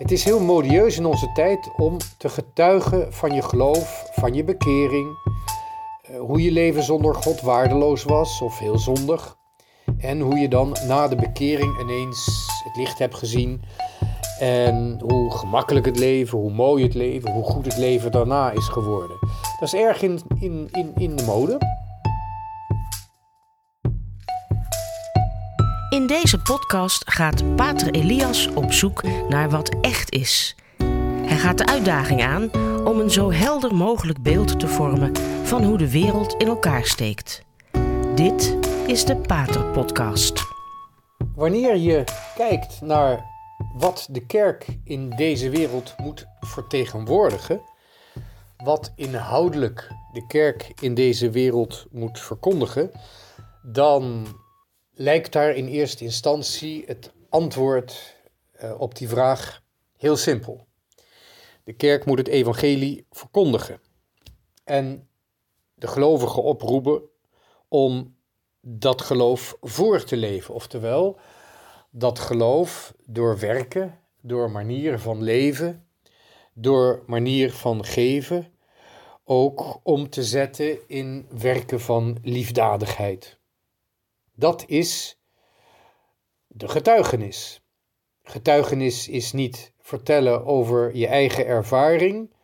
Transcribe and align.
Het 0.00 0.10
is 0.10 0.24
heel 0.24 0.40
modieus 0.40 0.96
in 0.96 1.06
onze 1.06 1.32
tijd 1.32 1.70
om 1.76 1.96
te 2.18 2.28
getuigen 2.28 3.12
van 3.12 3.32
je 3.32 3.42
geloof, 3.42 4.10
van 4.12 4.34
je 4.34 4.44
bekering, 4.44 5.08
eh, 6.02 6.18
hoe 6.18 6.42
je 6.42 6.50
leven 6.50 6.82
zonder 6.82 7.14
God 7.14 7.40
waardeloos 7.40 8.04
was 8.04 8.40
of 8.40 8.58
heel 8.58 8.78
zondig. 8.78 9.36
En 9.98 10.20
hoe 10.20 10.38
je 10.38 10.48
dan 10.48 10.76
na 10.86 11.08
de 11.08 11.16
bekering 11.16 11.80
ineens 11.80 12.46
het 12.64 12.76
licht 12.76 12.98
hebt 12.98 13.14
gezien. 13.14 13.62
En 14.38 15.00
hoe 15.02 15.30
gemakkelijk 15.30 15.86
het 15.86 15.98
leven, 15.98 16.38
hoe 16.38 16.52
mooi 16.52 16.84
het 16.84 16.94
leven, 16.94 17.32
hoe 17.32 17.44
goed 17.44 17.64
het 17.64 17.76
leven 17.76 18.10
daarna 18.10 18.50
is 18.50 18.68
geworden. 18.68 19.16
Dat 19.58 19.72
is 19.72 19.74
erg 19.74 20.02
in, 20.02 20.20
in, 20.38 20.68
in, 20.72 20.92
in 20.96 21.16
de 21.16 21.24
mode. 21.24 21.58
In 26.00 26.06
deze 26.06 26.38
podcast 26.38 27.10
gaat 27.10 27.56
Pater 27.56 27.90
Elias 27.90 28.48
op 28.54 28.72
zoek 28.72 29.02
naar 29.28 29.50
wat 29.50 29.76
echt 29.80 30.12
is. 30.12 30.56
Hij 31.24 31.36
gaat 31.36 31.58
de 31.58 31.66
uitdaging 31.66 32.22
aan 32.22 32.50
om 32.86 33.00
een 33.00 33.10
zo 33.10 33.32
helder 33.32 33.74
mogelijk 33.74 34.22
beeld 34.22 34.60
te 34.60 34.68
vormen 34.68 35.16
van 35.42 35.64
hoe 35.64 35.78
de 35.78 35.90
wereld 35.90 36.34
in 36.34 36.46
elkaar 36.46 36.84
steekt. 36.84 37.42
Dit 38.14 38.56
is 38.86 39.04
de 39.04 39.16
Pater 39.16 39.64
Podcast. 39.64 40.42
Wanneer 41.34 41.76
je 41.76 42.04
kijkt 42.36 42.80
naar 42.80 43.24
wat 43.74 44.08
de 44.10 44.26
kerk 44.26 44.66
in 44.84 45.10
deze 45.10 45.50
wereld 45.50 45.94
moet 45.96 46.26
vertegenwoordigen, 46.40 47.60
wat 48.56 48.92
inhoudelijk 48.96 49.90
de 50.12 50.26
kerk 50.26 50.72
in 50.80 50.94
deze 50.94 51.30
wereld 51.30 51.86
moet 51.90 52.20
verkondigen, 52.20 52.90
dan 53.62 54.26
lijkt 54.92 55.32
daar 55.32 55.54
in 55.54 55.66
eerste 55.66 56.04
instantie 56.04 56.84
het 56.86 57.12
antwoord 57.28 58.16
uh, 58.62 58.80
op 58.80 58.94
die 58.94 59.08
vraag 59.08 59.62
heel 59.96 60.16
simpel. 60.16 60.66
De 61.64 61.72
kerk 61.72 62.04
moet 62.04 62.18
het 62.18 62.28
evangelie 62.28 63.06
verkondigen 63.10 63.80
en 64.64 65.08
de 65.74 65.86
gelovigen 65.86 66.42
oproepen 66.42 67.02
om 67.68 68.16
dat 68.60 69.02
geloof 69.02 69.56
voor 69.60 70.04
te 70.04 70.16
leven. 70.16 70.54
Oftewel, 70.54 71.18
dat 71.90 72.18
geloof 72.18 72.94
door 73.04 73.38
werken, 73.38 73.98
door 74.20 74.50
manieren 74.50 75.00
van 75.00 75.22
leven, 75.22 75.86
door 76.54 77.02
manier 77.06 77.52
van 77.52 77.84
geven, 77.84 78.52
ook 79.24 79.80
om 79.82 80.10
te 80.10 80.24
zetten 80.24 80.88
in 80.88 81.26
werken 81.38 81.80
van 81.80 82.18
liefdadigheid. 82.22 83.39
Dat 84.40 84.64
is 84.66 85.20
de 86.46 86.68
getuigenis. 86.68 87.62
Getuigenis 88.22 89.08
is 89.08 89.32
niet 89.32 89.72
vertellen 89.78 90.44
over 90.44 90.96
je 90.96 91.06
eigen 91.06 91.46
ervaring, 91.46 92.34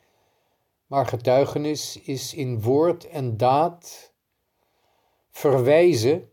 maar 0.87 1.07
getuigenis 1.07 2.01
is 2.01 2.35
in 2.35 2.63
woord 2.63 3.09
en 3.09 3.37
daad 3.37 4.13
verwijzen 5.31 6.31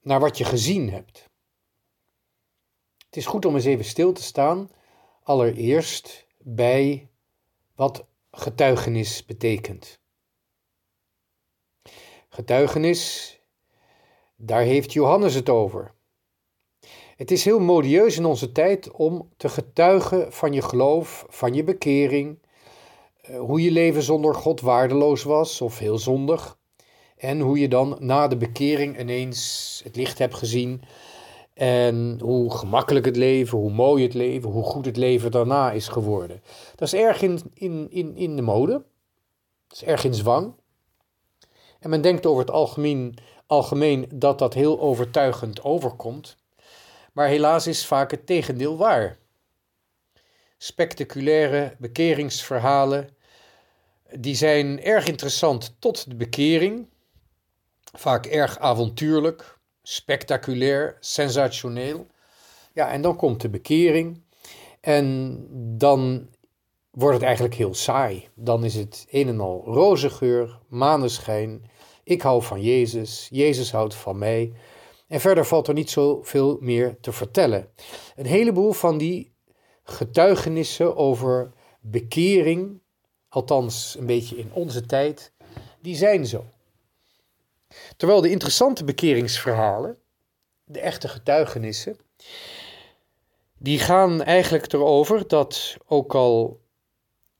naar 0.00 0.20
wat 0.20 0.38
je 0.38 0.44
gezien 0.44 0.90
hebt. 0.90 1.28
Het 3.06 3.16
is 3.16 3.26
goed 3.26 3.44
om 3.44 3.54
eens 3.54 3.64
even 3.64 3.84
stil 3.84 4.12
te 4.12 4.22
staan, 4.22 4.70
allereerst 5.22 6.26
bij 6.38 7.10
wat 7.74 8.06
getuigenis 8.30 9.24
betekent. 9.24 10.00
Getuigenis 12.28 13.37
daar 14.40 14.62
heeft 14.62 14.92
Johannes 14.92 15.34
het 15.34 15.48
over. 15.48 15.92
Het 17.16 17.30
is 17.30 17.44
heel 17.44 17.60
modieus 17.60 18.16
in 18.16 18.24
onze 18.24 18.52
tijd 18.52 18.90
om 18.90 19.28
te 19.36 19.48
getuigen 19.48 20.32
van 20.32 20.52
je 20.52 20.62
geloof, 20.62 21.26
van 21.28 21.54
je 21.54 21.64
bekering, 21.64 22.38
eh, 23.20 23.38
hoe 23.38 23.62
je 23.62 23.70
leven 23.70 24.02
zonder 24.02 24.34
God 24.34 24.60
waardeloos 24.60 25.22
was 25.22 25.60
of 25.60 25.78
heel 25.78 25.98
zondig, 25.98 26.58
en 27.16 27.40
hoe 27.40 27.58
je 27.58 27.68
dan 27.68 27.96
na 28.00 28.28
de 28.28 28.36
bekering 28.36 29.00
ineens 29.00 29.80
het 29.84 29.96
licht 29.96 30.18
hebt 30.18 30.34
gezien 30.34 30.82
en 31.54 32.18
hoe 32.22 32.50
gemakkelijk 32.56 33.06
het 33.06 33.16
leven, 33.16 33.58
hoe 33.58 33.70
mooi 33.70 34.02
het 34.02 34.14
leven, 34.14 34.50
hoe 34.50 34.64
goed 34.64 34.84
het 34.84 34.96
leven 34.96 35.30
daarna 35.30 35.72
is 35.72 35.88
geworden. 35.88 36.42
Dat 36.76 36.88
is 36.88 36.94
erg 36.94 37.22
in, 37.22 37.40
in, 37.54 37.86
in, 37.90 38.16
in 38.16 38.36
de 38.36 38.42
mode, 38.42 38.72
dat 39.68 39.76
is 39.76 39.84
erg 39.84 40.04
in 40.04 40.14
zwang. 40.14 40.54
En 41.78 41.90
men 41.90 42.00
denkt 42.00 42.26
over 42.26 42.40
het 42.40 42.50
algemeen 42.50 43.14
algemeen 43.48 44.06
dat 44.14 44.38
dat 44.38 44.54
heel 44.54 44.80
overtuigend 44.80 45.62
overkomt, 45.62 46.36
maar 47.12 47.28
helaas 47.28 47.66
is 47.66 47.86
vaak 47.86 48.10
het 48.10 48.26
tegendeel 48.26 48.76
waar. 48.76 49.18
Spectaculaire 50.58 51.74
bekeringsverhalen, 51.78 53.08
die 54.10 54.34
zijn 54.34 54.82
erg 54.82 55.06
interessant 55.06 55.76
tot 55.78 56.08
de 56.08 56.16
bekering, 56.16 56.88
vaak 57.92 58.26
erg 58.26 58.58
avontuurlijk, 58.58 59.58
spectaculair, 59.82 60.96
sensationeel. 61.00 62.06
Ja, 62.72 62.90
en 62.90 63.02
dan 63.02 63.16
komt 63.16 63.40
de 63.40 63.48
bekering 63.48 64.22
en 64.80 65.38
dan 65.78 66.28
wordt 66.90 67.14
het 67.14 67.24
eigenlijk 67.24 67.54
heel 67.54 67.74
saai. 67.74 68.28
Dan 68.34 68.64
is 68.64 68.74
het 68.74 69.06
een 69.10 69.28
en 69.28 69.40
al 69.40 69.62
roze 69.64 70.10
geur, 70.10 70.58
maneschijn, 70.68 71.70
ik 72.08 72.22
hou 72.22 72.42
van 72.42 72.62
Jezus, 72.62 73.28
Jezus 73.30 73.72
houdt 73.72 73.94
van 73.94 74.18
mij. 74.18 74.52
En 75.06 75.20
verder 75.20 75.46
valt 75.46 75.68
er 75.68 75.74
niet 75.74 75.90
zoveel 75.90 76.56
meer 76.60 76.96
te 77.00 77.12
vertellen. 77.12 77.68
Een 78.16 78.26
heleboel 78.26 78.72
van 78.72 78.98
die 78.98 79.32
getuigenissen 79.82 80.96
over 80.96 81.52
bekering, 81.80 82.80
althans 83.28 83.96
een 83.98 84.06
beetje 84.06 84.36
in 84.36 84.50
onze 84.52 84.86
tijd, 84.86 85.32
die 85.80 85.96
zijn 85.96 86.26
zo. 86.26 86.44
Terwijl 87.96 88.20
de 88.20 88.30
interessante 88.30 88.84
bekeringsverhalen, 88.84 89.98
de 90.64 90.80
echte 90.80 91.08
getuigenissen, 91.08 91.96
die 93.58 93.78
gaan 93.78 94.22
eigenlijk 94.22 94.72
erover 94.72 95.28
dat 95.28 95.76
ook 95.86 96.14
al 96.14 96.60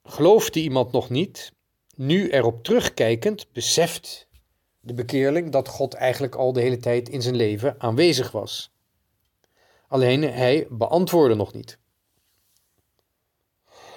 geloofde 0.02 0.60
iemand 0.60 0.92
nog 0.92 1.10
niet, 1.10 1.52
nu 1.94 2.28
erop 2.30 2.64
terugkijkend 2.64 3.52
beseft 3.52 4.27
de 4.88 4.94
bekeerling 4.94 5.52
dat 5.52 5.68
God 5.68 5.94
eigenlijk 5.94 6.34
al 6.34 6.52
de 6.52 6.60
hele 6.60 6.76
tijd 6.76 7.08
in 7.08 7.22
zijn 7.22 7.36
leven 7.36 7.74
aanwezig 7.78 8.30
was. 8.30 8.72
Alleen 9.88 10.22
hij 10.22 10.66
beantwoordde 10.70 11.34
nog 11.34 11.52
niet. 11.52 11.78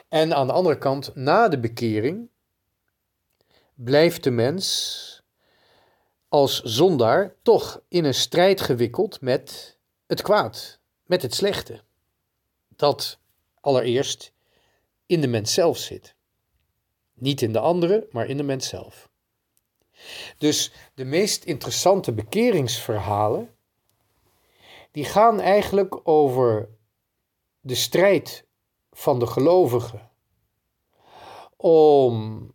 En 0.08 0.36
aan 0.36 0.48
de 0.48 0.54
andere 0.54 0.78
kant, 0.78 1.16
na 1.16 1.48
de 1.48 1.60
bekering, 1.60 2.30
blijft 3.74 4.24
de 4.24 4.32
mens 4.32 5.24
als 6.28 6.62
zondaar 6.62 7.36
toch 7.42 7.82
in 7.88 8.06
een 8.06 8.14
strijd 8.14 8.62
gewikkeld 8.62 9.22
met 9.22 9.78
het 10.08 10.22
kwaad, 10.22 10.80
met 11.06 11.22
het 11.22 11.34
slechte. 11.34 11.82
Dat 12.68 13.20
allereerst 13.62 14.34
in 15.06 15.22
de 15.22 15.28
mens 15.28 15.54
zelf 15.54 15.78
zit. 15.78 16.16
Niet 17.14 17.42
in 17.42 17.52
de 17.52 17.60
andere, 17.60 18.08
maar 18.12 18.28
in 18.28 18.38
de 18.38 18.44
mens 18.44 18.68
zelf. 18.68 19.11
Dus 20.38 20.72
de 20.94 21.06
meest 21.06 21.44
interessante 21.44 22.12
bekeringsverhalen, 22.12 23.56
die 24.92 25.06
gaan 25.06 25.40
eigenlijk 25.40 26.00
over 26.08 26.70
de 27.60 27.76
strijd 27.76 28.46
van 28.92 29.20
de 29.20 29.28
gelovigen 29.28 30.10
om 31.58 32.48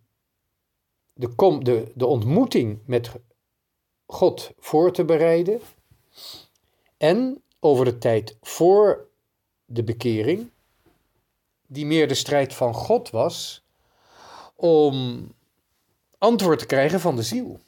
de, 1.13 1.29
kom, 1.29 1.65
de, 1.65 1.93
de 1.95 2.07
ontmoeting 2.07 2.81
met 2.85 3.11
God 4.07 4.51
voor 4.59 4.93
te 4.93 5.05
bereiden 5.05 5.61
en 6.97 7.43
over 7.61 7.85
de 7.85 7.99
tijd 7.99 8.37
voor 8.41 9.09
de 9.65 9.85
bekering, 9.85 10.51
die 11.67 11.87
meer 11.87 12.09
de 12.09 12.15
strijd 12.15 12.55
van 12.55 12.75
God 12.75 13.11
was, 13.11 13.65
om 14.55 15.27
antwoord 16.27 16.59
te 16.59 16.67
krijgen 16.67 17.01
van 17.01 17.17
de 17.17 17.23
ziel. 17.23 17.61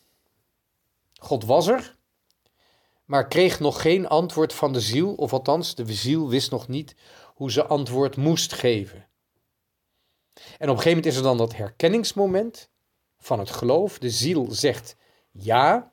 God 1.20 1.44
was 1.44 1.66
er, 1.66 1.96
maar 3.04 3.28
kreeg 3.28 3.60
nog 3.60 3.82
geen 3.82 4.08
antwoord 4.08 4.52
van 4.52 4.72
de 4.72 4.80
ziel, 4.80 5.14
of 5.14 5.32
althans, 5.32 5.74
de 5.74 5.92
ziel 5.92 6.28
wist 6.28 6.50
nog 6.50 6.68
niet 6.68 6.94
hoe 7.34 7.50
ze 7.50 7.66
antwoord 7.66 8.16
moest 8.16 8.52
geven. 8.52 9.06
En 10.34 10.68
op 10.70 10.76
een 10.76 10.82
gegeven 10.82 10.88
moment 10.88 11.06
is 11.06 11.16
er 11.16 11.22
dan 11.22 11.36
dat 11.36 11.56
herkenningsmoment 11.56 12.70
van 13.18 13.38
het 13.38 13.50
geloof. 13.50 13.98
De 13.98 14.10
ziel 14.10 14.46
zegt 14.50 14.96
ja 15.30 15.92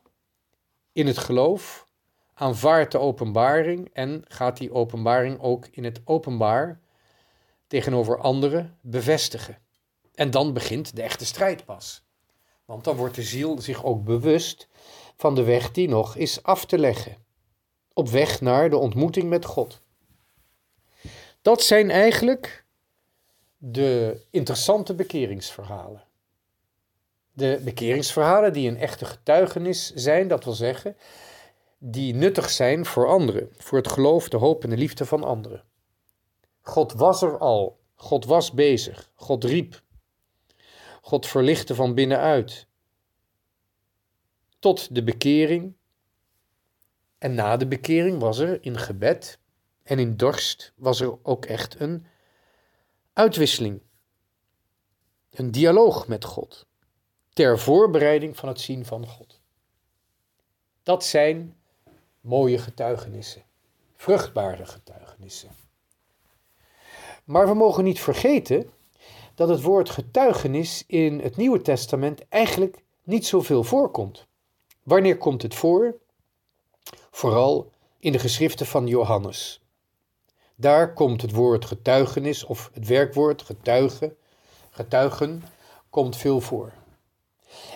in 0.91 1.07
het 1.07 1.17
geloof, 1.17 1.87
aanvaardt 2.33 2.91
de 2.91 2.99
openbaring 2.99 3.89
en 3.93 4.23
gaat 4.27 4.57
die 4.57 4.73
openbaring 4.73 5.39
ook 5.39 5.67
in 5.71 5.83
het 5.83 6.01
openbaar 6.05 6.79
tegenover 7.67 8.19
anderen 8.19 8.77
bevestigen. 8.81 9.57
En 10.13 10.31
dan 10.31 10.53
begint 10.53 10.95
de 10.95 11.01
echte 11.01 11.25
strijd 11.25 11.65
pas. 11.65 12.04
Want 12.65 12.83
dan 12.83 12.95
wordt 12.95 13.15
de 13.15 13.23
ziel 13.23 13.61
zich 13.61 13.83
ook 13.83 14.03
bewust 14.03 14.67
van 15.17 15.35
de 15.35 15.43
weg 15.43 15.71
die 15.71 15.87
nog 15.87 16.15
is 16.15 16.43
af 16.43 16.65
te 16.65 16.77
leggen. 16.77 17.17
Op 17.93 18.09
weg 18.09 18.41
naar 18.41 18.69
de 18.69 18.77
ontmoeting 18.77 19.29
met 19.29 19.45
God. 19.45 19.81
Dat 21.41 21.61
zijn 21.61 21.91
eigenlijk 21.91 22.65
de 23.57 24.21
interessante 24.29 24.93
bekeringsverhalen. 24.93 26.03
De 27.31 27.61
bekeringsverhalen 27.63 28.53
die 28.53 28.69
een 28.69 28.77
echte 28.77 29.05
getuigenis 29.05 29.93
zijn, 29.93 30.27
dat 30.27 30.43
wil 30.43 30.53
zeggen, 30.53 30.97
die 31.77 32.13
nuttig 32.13 32.49
zijn 32.49 32.85
voor 32.85 33.07
anderen, 33.07 33.49
voor 33.57 33.77
het 33.77 33.87
geloof, 33.87 34.29
de 34.29 34.37
hoop 34.37 34.63
en 34.63 34.69
de 34.69 34.77
liefde 34.77 35.05
van 35.05 35.23
anderen. 35.23 35.63
God 36.61 36.93
was 36.93 37.21
er 37.21 37.37
al, 37.37 37.79
God 37.95 38.25
was 38.25 38.51
bezig, 38.51 39.11
God 39.15 39.43
riep, 39.43 39.81
God 41.05 41.27
verlichtte 41.27 41.75
van 41.75 41.93
binnenuit. 41.93 42.67
Tot 44.59 44.95
de 44.95 45.03
bekering. 45.03 45.73
En 47.17 47.33
na 47.33 47.57
de 47.57 47.67
bekering 47.67 48.19
was 48.19 48.37
er 48.37 48.63
in 48.63 48.77
gebed 48.77 49.39
en 49.83 49.99
in 49.99 50.17
dorst 50.17 50.73
was 50.75 51.01
er 51.01 51.17
ook 51.23 51.45
echt 51.45 51.79
een 51.79 52.05
uitwisseling. 53.13 53.81
Een 55.29 55.51
dialoog 55.51 56.07
met 56.07 56.23
God. 56.23 56.65
Ter 57.33 57.59
voorbereiding 57.59 58.37
van 58.37 58.49
het 58.49 58.59
zien 58.59 58.85
van 58.85 59.07
God. 59.07 59.39
Dat 60.83 61.03
zijn 61.03 61.57
mooie 62.21 62.57
getuigenissen. 62.57 63.43
Vruchtbare 63.95 64.65
getuigenissen. 64.65 65.49
Maar 67.23 67.47
we 67.47 67.53
mogen 67.53 67.83
niet 67.83 67.99
vergeten 67.99 68.73
dat 69.35 69.49
het 69.49 69.61
woord 69.61 69.89
getuigenis 69.89 70.83
in 70.87 71.19
het 71.19 71.35
Nieuwe 71.35 71.61
Testament 71.61 72.27
eigenlijk 72.27 72.83
niet 73.03 73.25
zoveel 73.25 73.63
voorkomt. 73.63 74.25
Wanneer 74.83 75.17
komt 75.17 75.41
het 75.41 75.55
voor? 75.55 75.95
Vooral 77.11 77.71
in 77.99 78.11
de 78.11 78.19
geschriften 78.19 78.65
van 78.65 78.87
Johannes. 78.87 79.61
Daar 80.55 80.93
komt 80.93 81.21
het 81.21 81.31
woord 81.31 81.65
getuigenis 81.65 82.43
of 82.43 82.69
het 82.73 82.87
werkwoord 82.87 83.41
getuigen, 83.41 84.17
getuigen, 84.69 85.43
komt 85.89 86.17
veel 86.17 86.41
voor. 86.41 86.73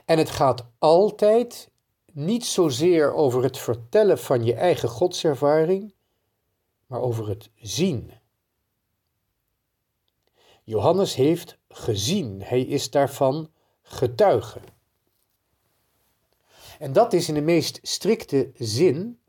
En 0.05 0.17
het 0.17 0.29
gaat 0.29 0.65
altijd 0.77 1.69
niet 2.13 2.45
zozeer 2.45 3.13
over 3.13 3.43
het 3.43 3.57
vertellen 3.57 4.19
van 4.19 4.43
je 4.43 4.53
eigen 4.53 4.89
godservaring, 4.89 5.93
maar 6.85 7.01
over 7.01 7.27
het 7.27 7.49
zien. 7.55 8.11
Johannes 10.69 11.15
heeft 11.15 11.57
gezien, 11.69 12.41
hij 12.43 12.61
is 12.61 12.89
daarvan 12.89 13.51
getuige. 13.81 14.59
En 16.79 16.93
dat 16.93 17.13
is 17.13 17.27
in 17.27 17.33
de 17.33 17.41
meest 17.41 17.79
strikte 17.81 18.51
zin 18.53 19.19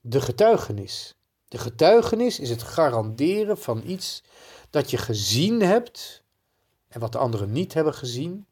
de 0.00 0.20
getuigenis. 0.20 1.16
De 1.48 1.58
getuigenis 1.58 2.40
is 2.40 2.50
het 2.50 2.62
garanderen 2.62 3.58
van 3.58 3.82
iets 3.86 4.22
dat 4.70 4.90
je 4.90 4.96
gezien 4.96 5.60
hebt 5.60 6.22
en 6.88 7.00
wat 7.00 7.12
de 7.12 7.18
anderen 7.18 7.52
niet 7.52 7.74
hebben 7.74 7.94
gezien. 7.94 8.46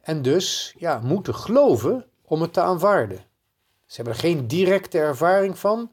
En 0.00 0.22
dus 0.22 0.74
ja, 0.78 0.98
moeten 0.98 1.34
geloven 1.34 2.06
om 2.22 2.40
het 2.40 2.52
te 2.52 2.60
aanvaarden. 2.60 3.24
Ze 3.86 3.96
hebben 3.96 4.14
er 4.14 4.20
geen 4.20 4.46
directe 4.46 4.98
ervaring 4.98 5.58
van. 5.58 5.92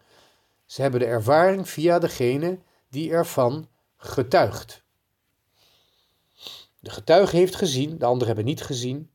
Ze 0.66 0.82
hebben 0.82 1.00
de 1.00 1.06
ervaring 1.06 1.70
via 1.70 2.00
degene 2.00 2.60
die 2.90 3.12
ervan 3.12 3.68
getuigt. 3.98 4.88
De 6.80 6.90
getuige 6.90 7.36
heeft 7.36 7.56
gezien, 7.56 7.98
de 7.98 8.06
anderen 8.06 8.28
hebben 8.28 8.46
niet 8.46 8.62
gezien, 8.62 9.12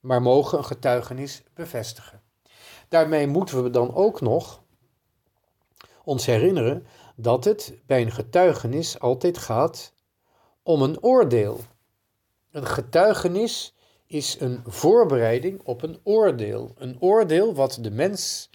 maar 0.00 0.22
mogen 0.22 0.58
een 0.58 0.64
getuigenis 0.64 1.42
bevestigen. 1.54 2.22
Daarmee 2.88 3.26
moeten 3.26 3.62
we 3.62 3.70
dan 3.70 3.94
ook 3.94 4.20
nog 4.20 4.62
ons 6.04 6.26
herinneren 6.26 6.86
dat 7.16 7.44
het 7.44 7.74
bij 7.86 8.02
een 8.02 8.12
getuigenis 8.12 8.98
altijd 8.98 9.38
gaat 9.38 9.92
om 10.62 10.82
een 10.82 11.02
oordeel. 11.02 11.60
Een 12.50 12.66
getuigenis 12.66 13.74
is 14.06 14.40
een 14.40 14.62
voorbereiding 14.66 15.60
op 15.64 15.82
een 15.82 16.00
oordeel. 16.02 16.74
Een 16.76 16.96
oordeel 17.00 17.54
wat 17.54 17.78
de 17.80 17.90
mens 17.90 18.50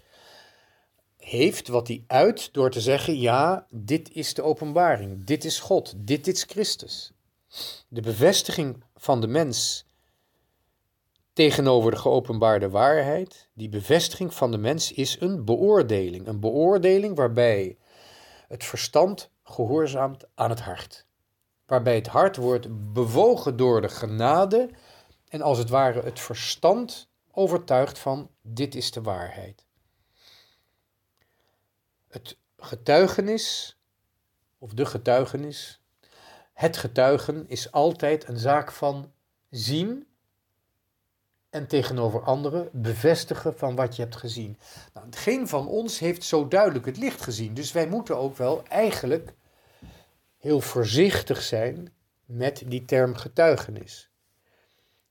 heeft, 1.18 1.68
wat 1.68 1.88
hij 1.88 2.04
uit 2.08 2.54
door 2.54 2.70
te 2.70 2.82
zeggen: 2.82 3.20
ja, 3.20 3.66
dit 3.70 4.12
is 4.12 4.34
de 4.34 4.42
openbaring, 4.42 5.24
dit 5.24 5.46
is 5.46 5.60
God, 5.60 5.94
dit 5.98 6.28
is 6.28 6.44
Christus. 6.44 7.15
De 7.88 8.02
bevestiging 8.02 8.84
van 8.96 9.22
de 9.22 9.28
mens 9.28 9.86
tegenover 11.34 11.92
de 11.92 11.98
geopenbaarde 11.98 12.70
waarheid, 12.70 13.50
die 13.54 13.70
bevestiging 13.70 14.34
van 14.34 14.52
de 14.52 14.58
mens 14.58 14.92
is 14.92 15.20
een 15.20 15.46
beoordeling. 15.46 16.28
Een 16.28 16.40
beoordeling 16.40 17.16
waarbij 17.16 17.78
het 18.48 18.64
verstand 18.64 19.32
gehoorzaamt 19.44 20.26
aan 20.36 20.50
het 20.50 20.60
hart. 20.60 21.06
Waarbij 21.66 21.96
het 21.96 22.08
hart 22.08 22.36
wordt 22.36 22.94
bewogen 22.94 23.58
door 23.58 23.82
de 23.82 23.90
genade 23.90 24.70
en 25.28 25.42
als 25.42 25.58
het 25.58 25.70
ware 25.70 26.02
het 26.02 26.20
verstand 26.20 27.10
overtuigt 27.32 28.00
van 28.00 28.30
dit 28.42 28.76
is 28.76 28.92
de 28.92 29.02
waarheid. 29.02 29.66
Het 32.08 32.38
getuigenis, 32.58 33.78
of 34.58 34.74
de 34.74 34.86
getuigenis, 34.86 35.82
het 36.56 36.78
getuigen 36.78 37.46
is 37.48 37.72
altijd 37.72 38.28
een 38.28 38.38
zaak 38.38 38.72
van 38.72 39.12
zien 39.50 40.08
en 41.50 41.68
tegenover 41.68 42.24
anderen 42.24 42.70
bevestigen 42.72 43.58
van 43.58 43.76
wat 43.76 43.96
je 43.96 44.02
hebt 44.02 44.16
gezien. 44.16 44.58
Nou, 44.94 45.08
geen 45.10 45.48
van 45.48 45.68
ons 45.68 46.00
heeft 46.00 46.24
zo 46.24 46.48
duidelijk 46.48 46.86
het 46.86 46.98
licht 46.98 47.22
gezien, 47.22 47.54
dus 47.54 47.72
wij 47.72 47.88
moeten 47.88 48.18
ook 48.18 48.38
wel 48.38 48.64
eigenlijk 48.68 49.34
heel 50.38 50.62
voorzichtig 50.62 51.42
zijn 51.42 51.94
met 52.26 52.64
die 52.66 52.86
term 52.86 53.16
getuigenis. 53.16 54.10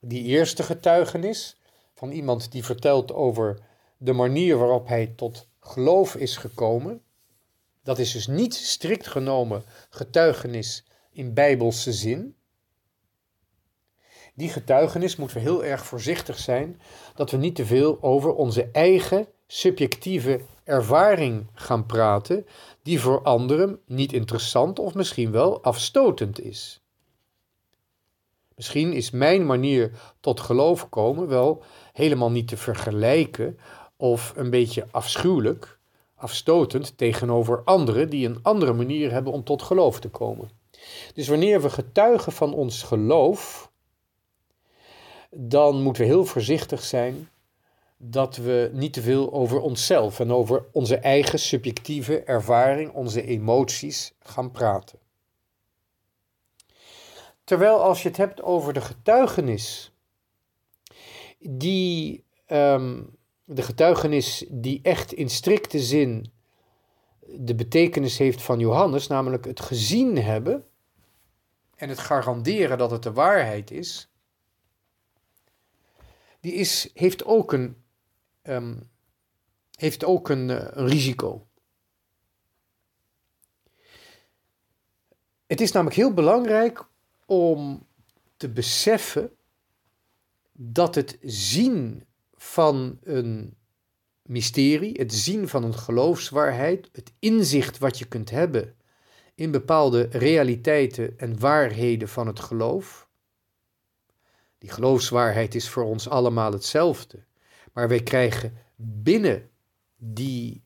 Die 0.00 0.24
eerste 0.24 0.62
getuigenis 0.62 1.60
van 1.94 2.10
iemand 2.10 2.52
die 2.52 2.64
vertelt 2.64 3.12
over 3.12 3.58
de 3.96 4.12
manier 4.12 4.56
waarop 4.58 4.88
hij 4.88 5.06
tot 5.06 5.48
geloof 5.60 6.14
is 6.16 6.36
gekomen, 6.36 7.02
dat 7.82 7.98
is 7.98 8.12
dus 8.12 8.26
niet 8.26 8.54
strikt 8.54 9.06
genomen 9.06 9.64
getuigenis 9.90 10.84
in 11.14 11.34
bijbelse 11.34 11.92
zin. 11.92 12.34
Die 14.34 14.48
getuigenis 14.48 15.16
moeten 15.16 15.36
we 15.36 15.42
heel 15.42 15.64
erg 15.64 15.86
voorzichtig 15.86 16.38
zijn 16.38 16.80
dat 17.14 17.30
we 17.30 17.36
niet 17.36 17.54
te 17.54 17.66
veel 17.66 17.98
over 18.00 18.34
onze 18.34 18.68
eigen 18.72 19.26
subjectieve 19.46 20.40
ervaring 20.64 21.46
gaan 21.54 21.86
praten, 21.86 22.46
die 22.82 23.00
voor 23.00 23.22
anderen 23.22 23.80
niet 23.86 24.12
interessant 24.12 24.78
of 24.78 24.94
misschien 24.94 25.30
wel 25.30 25.62
afstotend 25.62 26.40
is. 26.40 26.82
Misschien 28.56 28.92
is 28.92 29.10
mijn 29.10 29.46
manier 29.46 29.90
tot 30.20 30.40
geloof 30.40 30.88
komen 30.88 31.28
wel 31.28 31.62
helemaal 31.92 32.30
niet 32.30 32.48
te 32.48 32.56
vergelijken 32.56 33.58
of 33.96 34.32
een 34.36 34.50
beetje 34.50 34.86
afschuwelijk, 34.90 35.78
afstotend 36.14 36.98
tegenover 36.98 37.62
anderen 37.64 38.10
die 38.10 38.28
een 38.28 38.38
andere 38.42 38.72
manier 38.72 39.10
hebben 39.10 39.32
om 39.32 39.44
tot 39.44 39.62
geloof 39.62 40.00
te 40.00 40.08
komen. 40.08 40.50
Dus 41.14 41.28
wanneer 41.28 41.62
we 41.62 41.70
getuigen 41.70 42.32
van 42.32 42.54
ons 42.54 42.82
geloof, 42.82 43.70
dan 45.30 45.82
moeten 45.82 46.02
we 46.02 46.08
heel 46.08 46.24
voorzichtig 46.24 46.82
zijn 46.82 47.28
dat 47.96 48.36
we 48.36 48.70
niet 48.72 48.92
te 48.92 49.02
veel 49.02 49.32
over 49.32 49.60
onszelf 49.60 50.20
en 50.20 50.32
over 50.32 50.64
onze 50.72 50.96
eigen 50.96 51.38
subjectieve 51.38 52.22
ervaring, 52.22 52.92
onze 52.92 53.22
emoties 53.22 54.12
gaan 54.22 54.50
praten. 54.50 54.98
Terwijl 57.44 57.82
als 57.82 58.02
je 58.02 58.08
het 58.08 58.16
hebt 58.16 58.42
over 58.42 58.72
de 58.72 58.80
getuigenis, 58.80 59.92
die, 61.38 62.24
ehm, 62.46 63.02
de 63.44 63.62
getuigenis 63.62 64.44
die 64.50 64.80
echt 64.82 65.12
in 65.12 65.30
strikte 65.30 65.78
zin 65.80 66.32
de 67.26 67.54
betekenis 67.54 68.18
heeft 68.18 68.42
van 68.42 68.58
Johannes, 68.58 69.06
namelijk 69.06 69.44
het 69.44 69.60
gezien 69.60 70.18
hebben 70.18 70.64
en 71.76 71.88
het 71.88 71.98
garanderen 71.98 72.78
dat 72.78 72.90
het 72.90 73.02
de 73.02 73.12
waarheid 73.12 73.70
is, 73.70 74.08
die 76.40 76.52
is, 76.52 76.90
heeft 76.94 77.24
ook 77.24 77.52
een, 77.52 77.82
ehm, 78.42 78.76
heeft 79.70 80.04
ook 80.04 80.30
eh, 80.30 80.36
een 80.36 80.88
risico. 80.88 81.46
Het 85.46 85.60
is 85.60 85.72
namelijk 85.72 85.96
heel 85.96 86.14
belangrijk 86.14 86.86
om 87.26 87.86
te 88.36 88.48
beseffen 88.48 89.36
dat 90.52 90.94
het 90.94 91.18
zien 91.22 92.06
van 92.34 92.98
een 93.02 93.56
mysterie, 94.22 94.98
het 94.98 95.14
zien 95.14 95.48
van 95.48 95.64
een 95.64 95.74
geloofswaarheid, 95.74 96.88
het 96.92 97.12
inzicht 97.18 97.78
wat 97.78 97.98
je 97.98 98.04
kunt 98.04 98.30
hebben 98.30 98.76
in 99.34 99.50
bepaalde 99.50 100.08
realiteiten 100.10 101.18
en 101.18 101.38
waarheden 101.38 102.08
van 102.08 102.26
het 102.26 102.40
geloof. 102.40 103.08
Die 104.58 104.70
geloofswaarheid 104.70 105.54
is 105.54 105.68
voor 105.68 105.84
ons 105.84 106.08
allemaal 106.08 106.52
hetzelfde, 106.52 107.24
maar 107.72 107.88
wij 107.88 108.02
krijgen 108.02 108.56
binnen 108.76 109.50
die, 109.96 110.64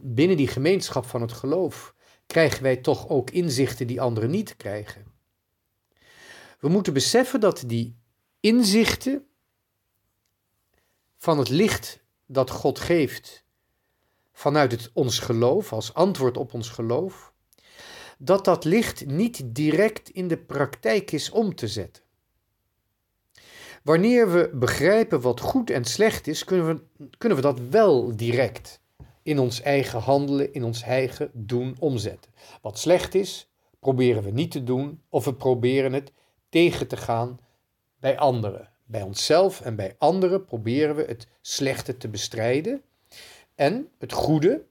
binnen 0.00 0.36
die 0.36 0.48
gemeenschap 0.48 1.06
van 1.06 1.20
het 1.20 1.32
geloof, 1.32 1.94
krijgen 2.26 2.62
wij 2.62 2.76
toch 2.76 3.08
ook 3.08 3.30
inzichten 3.30 3.86
die 3.86 4.00
anderen 4.00 4.30
niet 4.30 4.56
krijgen. 4.56 5.04
We 6.58 6.68
moeten 6.68 6.92
beseffen 6.92 7.40
dat 7.40 7.62
die 7.66 7.96
inzichten 8.40 9.26
van 11.16 11.38
het 11.38 11.48
licht 11.48 12.04
dat 12.26 12.50
God 12.50 12.78
geeft 12.78 13.44
vanuit 14.32 14.72
het, 14.72 14.90
ons 14.92 15.18
geloof, 15.18 15.72
als 15.72 15.94
antwoord 15.94 16.36
op 16.36 16.54
ons 16.54 16.68
geloof, 16.68 17.32
dat 18.16 18.44
dat 18.44 18.64
licht 18.64 19.06
niet 19.06 19.42
direct 19.44 20.10
in 20.10 20.28
de 20.28 20.38
praktijk 20.38 21.12
is 21.12 21.30
om 21.30 21.54
te 21.54 21.68
zetten. 21.68 22.02
Wanneer 23.82 24.32
we 24.32 24.50
begrijpen 24.54 25.20
wat 25.20 25.40
goed 25.40 25.70
en 25.70 25.84
slecht 25.84 26.26
is, 26.26 26.44
kunnen 26.44 26.66
we, 26.66 27.06
kunnen 27.18 27.38
we 27.38 27.44
dat 27.44 27.60
wel 27.70 28.16
direct 28.16 28.80
in 29.22 29.38
ons 29.38 29.60
eigen 29.60 30.00
handelen, 30.00 30.52
in 30.52 30.64
ons 30.64 30.82
eigen 30.82 31.30
doen 31.32 31.76
omzetten. 31.78 32.32
Wat 32.62 32.78
slecht 32.78 33.14
is, 33.14 33.50
proberen 33.80 34.22
we 34.22 34.30
niet 34.30 34.50
te 34.50 34.64
doen 34.64 35.02
of 35.08 35.24
we 35.24 35.34
proberen 35.34 35.92
het 35.92 36.12
tegen 36.48 36.86
te 36.86 36.96
gaan 36.96 37.38
bij 38.00 38.18
anderen. 38.18 38.70
Bij 38.84 39.02
onszelf 39.02 39.60
en 39.60 39.76
bij 39.76 39.94
anderen 39.98 40.44
proberen 40.44 40.96
we 40.96 41.04
het 41.04 41.26
slechte 41.40 41.96
te 41.96 42.08
bestrijden 42.08 42.82
en 43.54 43.88
het 43.98 44.12
goede, 44.12 44.64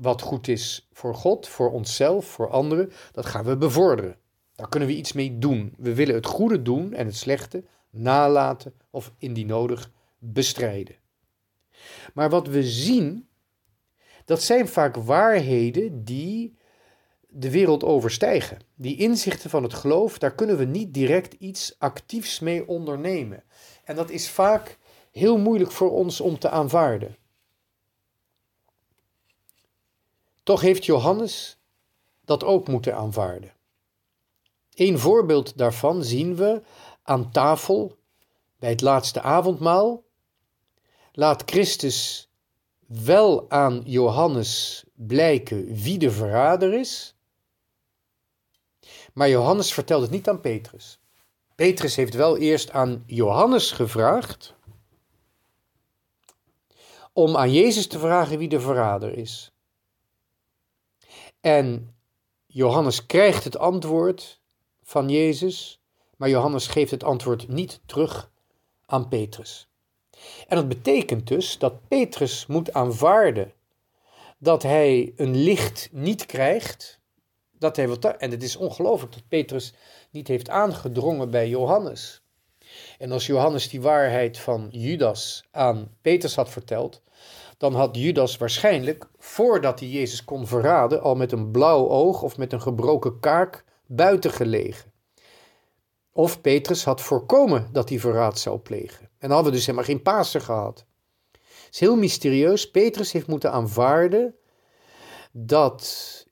wat 0.00 0.22
goed 0.22 0.48
is 0.48 0.88
voor 0.92 1.14
God, 1.14 1.48
voor 1.48 1.70
onszelf, 1.70 2.26
voor 2.26 2.50
anderen, 2.50 2.92
dat 3.12 3.26
gaan 3.26 3.44
we 3.44 3.56
bevorderen. 3.56 4.16
Daar 4.54 4.68
kunnen 4.68 4.88
we 4.88 4.96
iets 4.96 5.12
mee 5.12 5.38
doen. 5.38 5.74
We 5.76 5.94
willen 5.94 6.14
het 6.14 6.26
goede 6.26 6.62
doen 6.62 6.92
en 6.92 7.06
het 7.06 7.16
slechte 7.16 7.64
nalaten 7.90 8.74
of 8.90 9.12
indien 9.18 9.46
nodig 9.46 9.90
bestrijden. 10.18 10.96
Maar 12.14 12.30
wat 12.30 12.46
we 12.46 12.62
zien, 12.62 13.28
dat 14.24 14.42
zijn 14.42 14.68
vaak 14.68 14.96
waarheden 14.96 16.04
die 16.04 16.56
de 17.28 17.50
wereld 17.50 17.84
overstijgen. 17.84 18.58
Die 18.74 18.96
inzichten 18.96 19.50
van 19.50 19.62
het 19.62 19.74
geloof, 19.74 20.18
daar 20.18 20.34
kunnen 20.34 20.56
we 20.56 20.64
niet 20.64 20.94
direct 20.94 21.34
iets 21.34 21.74
actiefs 21.78 22.40
mee 22.40 22.68
ondernemen. 22.68 23.42
En 23.84 23.96
dat 23.96 24.10
is 24.10 24.30
vaak 24.30 24.78
heel 25.10 25.38
moeilijk 25.38 25.70
voor 25.70 25.90
ons 25.90 26.20
om 26.20 26.38
te 26.38 26.48
aanvaarden. 26.48 27.16
Toch 30.42 30.60
heeft 30.60 30.84
Johannes 30.84 31.58
dat 32.24 32.44
ook 32.44 32.68
moeten 32.68 32.96
aanvaarden. 32.96 33.52
Een 34.74 34.98
voorbeeld 34.98 35.58
daarvan 35.58 36.04
zien 36.04 36.36
we 36.36 36.62
aan 37.02 37.30
tafel 37.30 37.98
bij 38.58 38.70
het 38.70 38.80
laatste 38.80 39.20
avondmaal. 39.20 40.04
Laat 41.12 41.42
Christus 41.46 42.28
wel 42.86 43.50
aan 43.50 43.82
Johannes 43.84 44.84
blijken 44.94 45.74
wie 45.74 45.98
de 45.98 46.10
verrader 46.10 46.74
is. 46.74 47.14
Maar 49.12 49.28
Johannes 49.28 49.72
vertelt 49.72 50.02
het 50.02 50.10
niet 50.10 50.28
aan 50.28 50.40
Petrus. 50.40 51.00
Petrus 51.54 51.96
heeft 51.96 52.14
wel 52.14 52.36
eerst 52.36 52.70
aan 52.70 53.02
Johannes 53.06 53.72
gevraagd 53.72 54.54
om 57.12 57.36
aan 57.36 57.52
Jezus 57.52 57.86
te 57.86 57.98
vragen 57.98 58.38
wie 58.38 58.48
de 58.48 58.60
verrader 58.60 59.16
is. 59.18 59.52
En 61.40 61.94
Johannes 62.46 63.06
krijgt 63.06 63.44
het 63.44 63.56
antwoord 63.56 64.40
van 64.82 65.08
Jezus, 65.08 65.80
maar 66.16 66.28
Johannes 66.28 66.66
geeft 66.66 66.90
het 66.90 67.04
antwoord 67.04 67.48
niet 67.48 67.80
terug 67.86 68.30
aan 68.86 69.08
Petrus. 69.08 69.68
En 70.48 70.56
dat 70.56 70.68
betekent 70.68 71.26
dus 71.26 71.58
dat 71.58 71.88
Petrus 71.88 72.46
moet 72.46 72.72
aanvaarden 72.72 73.52
dat 74.38 74.62
hij 74.62 75.12
een 75.16 75.36
licht 75.36 75.88
niet 75.92 76.26
krijgt. 76.26 77.00
Dat 77.58 77.76
hij 77.76 77.88
wat, 77.88 78.04
en 78.04 78.30
het 78.30 78.42
is 78.42 78.56
ongelooflijk 78.56 79.12
dat 79.12 79.28
Petrus 79.28 79.72
niet 80.10 80.28
heeft 80.28 80.48
aangedrongen 80.48 81.30
bij 81.30 81.48
Johannes. 81.48 82.22
En 82.98 83.12
als 83.12 83.26
Johannes 83.26 83.68
die 83.68 83.80
waarheid 83.80 84.38
van 84.38 84.68
Judas 84.70 85.44
aan 85.50 85.96
Petrus 86.00 86.34
had 86.34 86.50
verteld, 86.50 87.02
dan 87.60 87.74
had 87.74 87.96
Judas 87.96 88.36
waarschijnlijk, 88.36 89.08
voordat 89.18 89.80
hij 89.80 89.88
Jezus 89.88 90.24
kon 90.24 90.46
verraden, 90.46 91.02
al 91.02 91.14
met 91.14 91.32
een 91.32 91.50
blauw 91.50 91.88
oog 91.88 92.22
of 92.22 92.36
met 92.36 92.52
een 92.52 92.60
gebroken 92.60 93.20
kaak 93.20 93.64
buiten 93.86 94.30
gelegen. 94.30 94.92
Of 96.12 96.40
Petrus 96.40 96.84
had 96.84 97.00
voorkomen 97.00 97.68
dat 97.72 97.88
hij 97.88 97.98
verraad 97.98 98.38
zou 98.38 98.58
plegen. 98.58 99.00
En 99.00 99.08
dan 99.18 99.30
hadden 99.30 99.50
we 99.50 99.56
dus 99.56 99.66
helemaal 99.66 99.86
geen 99.86 100.02
Pasen 100.02 100.40
gehad. 100.40 100.84
Het 101.32 101.68
is 101.70 101.80
heel 101.80 101.96
mysterieus. 101.96 102.70
Petrus 102.70 103.12
heeft 103.12 103.26
moeten 103.26 103.52
aanvaarden 103.52 104.34
dat 105.32 106.26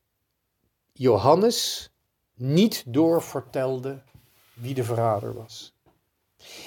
Johannes 0.93 1.91
niet 2.35 2.83
doorvertelde 2.87 4.03
wie 4.55 4.75
de 4.75 4.85
verrader 4.85 5.35
was. 5.35 5.77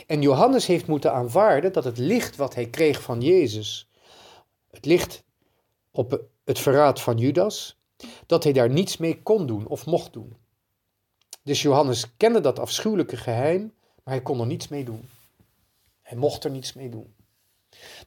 En 0.08 0.22
Johannes 0.22 0.66
heeft 0.66 0.88
moeten 0.88 1.14
aanvaarden 1.14 1.74
dat 1.74 1.84
het 1.84 1.98
licht 1.98 2.36
wat 2.36 2.56
hij 2.56 2.70
kreeg 2.70 3.02
van 3.02 3.22
Jezus 3.22 3.91
het 4.72 4.86
licht 4.86 5.24
op 5.92 6.22
het 6.44 6.60
verraad 6.60 7.02
van 7.02 7.18
Judas, 7.18 7.80
dat 8.26 8.44
hij 8.44 8.54
daar 8.54 8.70
niets 8.70 8.98
mee 8.98 9.22
kon 9.22 9.48
doen 9.48 9.68
of 9.68 9.86
mocht 9.86 10.14
doen. 10.14 10.36
Dus 11.44 11.62
Johannes 11.62 12.18
kende 12.18 12.40
dat 12.40 12.60
afschuwelijke 12.60 13.18
geheim, 13.18 13.74
maar 14.04 14.14
hij 14.14 14.24
kon 14.24 14.40
er 14.40 14.46
niets 14.46 14.68
mee 14.68 14.84
doen. 14.84 15.10
Hij 16.02 16.18
mocht 16.18 16.44
er 16.44 16.52
niets 16.52 16.74
mee 16.74 16.90
doen. 16.90 17.14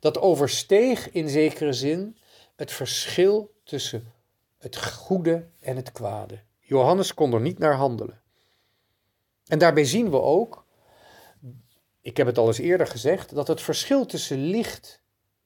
Dat 0.00 0.18
oversteeg 0.18 1.11
in 1.11 1.28
zekere 1.28 1.73
zin 1.73 2.16
het 2.56 2.73
verschil 2.73 3.54
tussen 3.64 4.12
het 4.59 4.85
goede 4.85 5.47
en 5.61 5.76
het 5.76 5.92
kwade. 5.92 6.40
Johannes 6.59 7.14
kon 7.14 7.33
er 7.33 7.40
niet 7.40 7.59
naar 7.59 7.75
handelen. 7.75 8.23
En 9.47 9.59
daarbij 9.59 9.85
zien 9.85 10.11
we 10.11 10.21
ook, 10.21 10.64
ik 12.00 12.16
heb 12.16 12.26
het 12.26 12.38
al 12.38 12.47
eens 12.47 12.59
eerder 12.59 12.87
gezegd, 12.87 13.35
dat 13.35 13.49
het 13.49 13.61
verschil 13.61 14.06
tussen 14.06 14.38
licht 14.38 15.00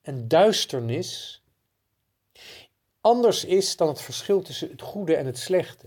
en 0.08 0.28
duisternis 0.28 1.42
anders 3.00 3.44
is 3.44 3.76
dan 3.76 3.88
het 3.88 4.00
verschil 4.00 4.42
tussen 4.42 4.70
het 4.70 4.82
goede 4.82 5.16
en 5.16 5.26
het 5.26 5.38
slechte. 5.38 5.86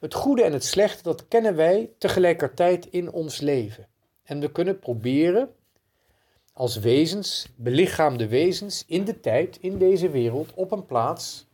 Het 0.00 0.14
goede 0.14 0.42
en 0.42 0.52
het 0.52 0.64
slechte, 0.64 1.02
dat 1.02 1.28
kennen 1.28 1.56
wij 1.56 1.90
tegelijkertijd 1.98 2.86
in 2.86 3.12
ons 3.12 3.40
leven. 3.40 3.88
En 4.22 4.40
we 4.40 4.52
kunnen 4.52 4.78
proberen 4.78 5.54
als 6.52 6.78
wezens, 6.78 7.48
belichaamde 7.56 8.28
wezens, 8.28 8.84
in 8.86 9.04
de 9.04 9.20
tijd, 9.20 9.58
in 9.60 9.78
deze 9.78 10.10
wereld, 10.10 10.54
op 10.54 10.70
een 10.70 10.86
plaats, 10.86 11.46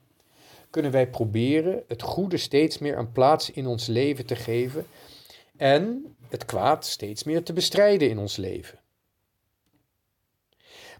kunnen 0.71 0.91
wij 0.91 1.11
proberen 1.11 1.83
het 1.89 2.03
goede 2.03 2.37
steeds 2.37 2.79
meer 2.79 2.99
een 2.99 3.13
plaats 3.13 3.51
in 3.51 3.67
ons 3.67 3.87
leven 3.87 4.27
te 4.27 4.37
geven 4.37 4.87
en 5.57 6.17
het 6.29 6.45
kwaad 6.45 6.87
steeds 6.87 7.25
meer 7.25 7.43
te 7.43 7.53
bestrijden 7.53 8.09
in 8.09 8.19
ons 8.19 8.37
leven. 8.37 8.82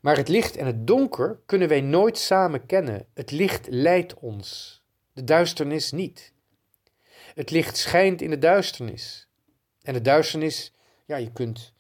Maar 0.03 0.17
het 0.17 0.29
licht 0.29 0.57
en 0.57 0.67
het 0.67 0.87
donker 0.87 1.41
kunnen 1.47 1.69
wij 1.69 1.81
nooit 1.81 2.19
samen 2.19 2.67
kennen. 2.67 3.07
Het 3.15 3.31
licht 3.31 3.67
leidt 3.71 4.15
ons, 4.15 4.83
de 5.13 5.25
duisternis 5.25 5.93
niet. 5.93 6.33
Het 7.35 7.51
licht 7.51 7.77
schijnt 7.77 8.21
in 8.21 8.31
de 8.31 8.39
duisternis. 8.39 9.29
En 9.83 9.93
de 9.93 10.01
duisternis, 10.01 10.73
ja, 11.07 11.17
je 11.17 11.33
kunt, 11.33 11.73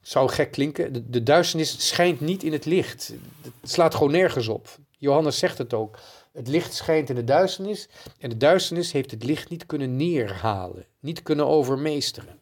zou 0.00 0.28
gek 0.28 0.50
klinken, 0.50 0.92
de, 0.92 1.10
de 1.10 1.22
duisternis 1.22 1.88
schijnt 1.88 2.20
niet 2.20 2.42
in 2.42 2.52
het 2.52 2.64
licht. 2.64 3.14
Het 3.42 3.70
slaat 3.70 3.94
gewoon 3.94 4.12
nergens 4.12 4.48
op. 4.48 4.78
Johannes 4.90 5.38
zegt 5.38 5.58
het 5.58 5.74
ook. 5.74 5.98
Het 6.32 6.48
licht 6.48 6.74
schijnt 6.74 7.08
in 7.08 7.14
de 7.14 7.24
duisternis 7.24 7.88
en 8.18 8.30
de 8.30 8.36
duisternis 8.36 8.92
heeft 8.92 9.10
het 9.10 9.24
licht 9.24 9.48
niet 9.48 9.66
kunnen 9.66 9.96
neerhalen, 9.96 10.86
niet 11.00 11.22
kunnen 11.22 11.46
overmeesteren. 11.46 12.38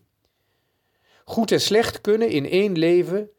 Goed 1.25 1.53
en 1.53 1.61
slecht 1.61 2.01
kunnen 2.01 2.29
in 2.29 2.49
één 2.49 2.79
leven 2.79 3.31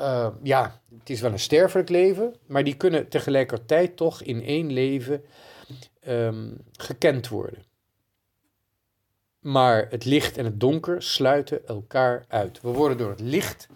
uh, 0.00 0.28
ja, 0.42 0.80
het 0.98 1.10
is 1.10 1.20
wel 1.20 1.32
een 1.32 1.38
sterfelijk 1.38 1.88
leven, 1.88 2.34
maar 2.46 2.64
die 2.64 2.76
kunnen 2.76 3.08
tegelijkertijd 3.08 3.96
toch 3.96 4.22
in 4.22 4.42
één 4.42 4.72
leven 4.72 5.24
um, 6.08 6.56
gekend 6.72 7.28
worden. 7.28 7.64
Maar 9.38 9.86
het 9.90 10.04
licht 10.04 10.36
en 10.36 10.44
het 10.44 10.60
donker 10.60 11.02
sluiten 11.02 11.66
elkaar 11.66 12.24
uit. 12.28 12.60
We 12.60 12.68
worden 12.68 12.98
door 12.98 13.10
het 13.10 13.20
licht 13.20 13.68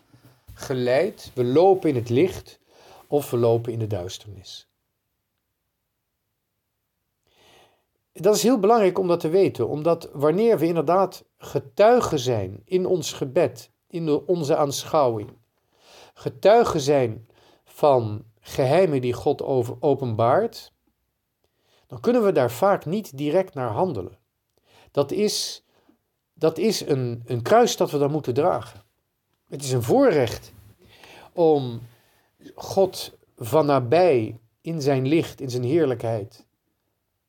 geleid, 0.54 1.30
we 1.34 1.44
lopen 1.44 1.88
in 1.88 1.94
het 1.94 2.08
licht 2.08 2.60
of 3.06 3.30
we 3.30 3.36
lopen 3.36 3.72
in 3.72 3.78
de 3.78 3.86
duisternis. 3.86 4.68
Dat 8.12 8.34
is 8.36 8.42
heel 8.42 8.58
belangrijk 8.58 8.98
om 8.98 9.08
dat 9.08 9.20
te 9.20 9.28
weten, 9.28 9.68
omdat 9.68 10.10
wanneer 10.12 10.58
we 10.58 10.66
inderdaad 10.66 11.24
getuigen 11.38 12.18
zijn 12.18 12.62
in 12.64 12.86
ons 12.86 13.12
gebed, 13.12 13.70
in 13.88 14.08
onze 14.26 14.56
aanschouwing, 14.56 15.30
getuigen 16.20 16.80
zijn 16.80 17.28
van 17.64 18.24
geheimen 18.40 19.00
die 19.00 19.12
God 19.12 19.42
over 19.42 19.76
openbaart, 19.80 20.72
dan 21.86 22.00
kunnen 22.00 22.24
we 22.24 22.32
daar 22.32 22.50
vaak 22.50 22.84
niet 22.86 23.16
direct 23.18 23.54
naar 23.54 23.70
handelen. 23.70 24.18
Dat 24.90 25.10
is, 25.10 25.64
dat 26.32 26.58
is 26.58 26.80
een, 26.80 27.22
een 27.24 27.42
kruis 27.42 27.76
dat 27.76 27.90
we 27.90 27.98
dan 27.98 28.10
moeten 28.10 28.34
dragen. 28.34 28.82
Het 29.48 29.62
is 29.62 29.72
een 29.72 29.82
voorrecht 29.82 30.52
om 31.32 31.80
God 32.54 33.18
van 33.36 33.66
nabij 33.66 34.38
in 34.60 34.82
zijn 34.82 35.06
licht, 35.06 35.40
in 35.40 35.50
zijn 35.50 35.64
heerlijkheid, 35.64 36.46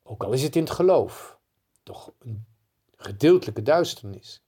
ook 0.02 0.24
al 0.24 0.32
is 0.32 0.42
het 0.42 0.56
in 0.56 0.62
het 0.62 0.72
geloof, 0.72 1.38
toch 1.82 2.12
een 2.18 2.44
gedeeltelijke 2.96 3.62
duisternis, 3.62 4.42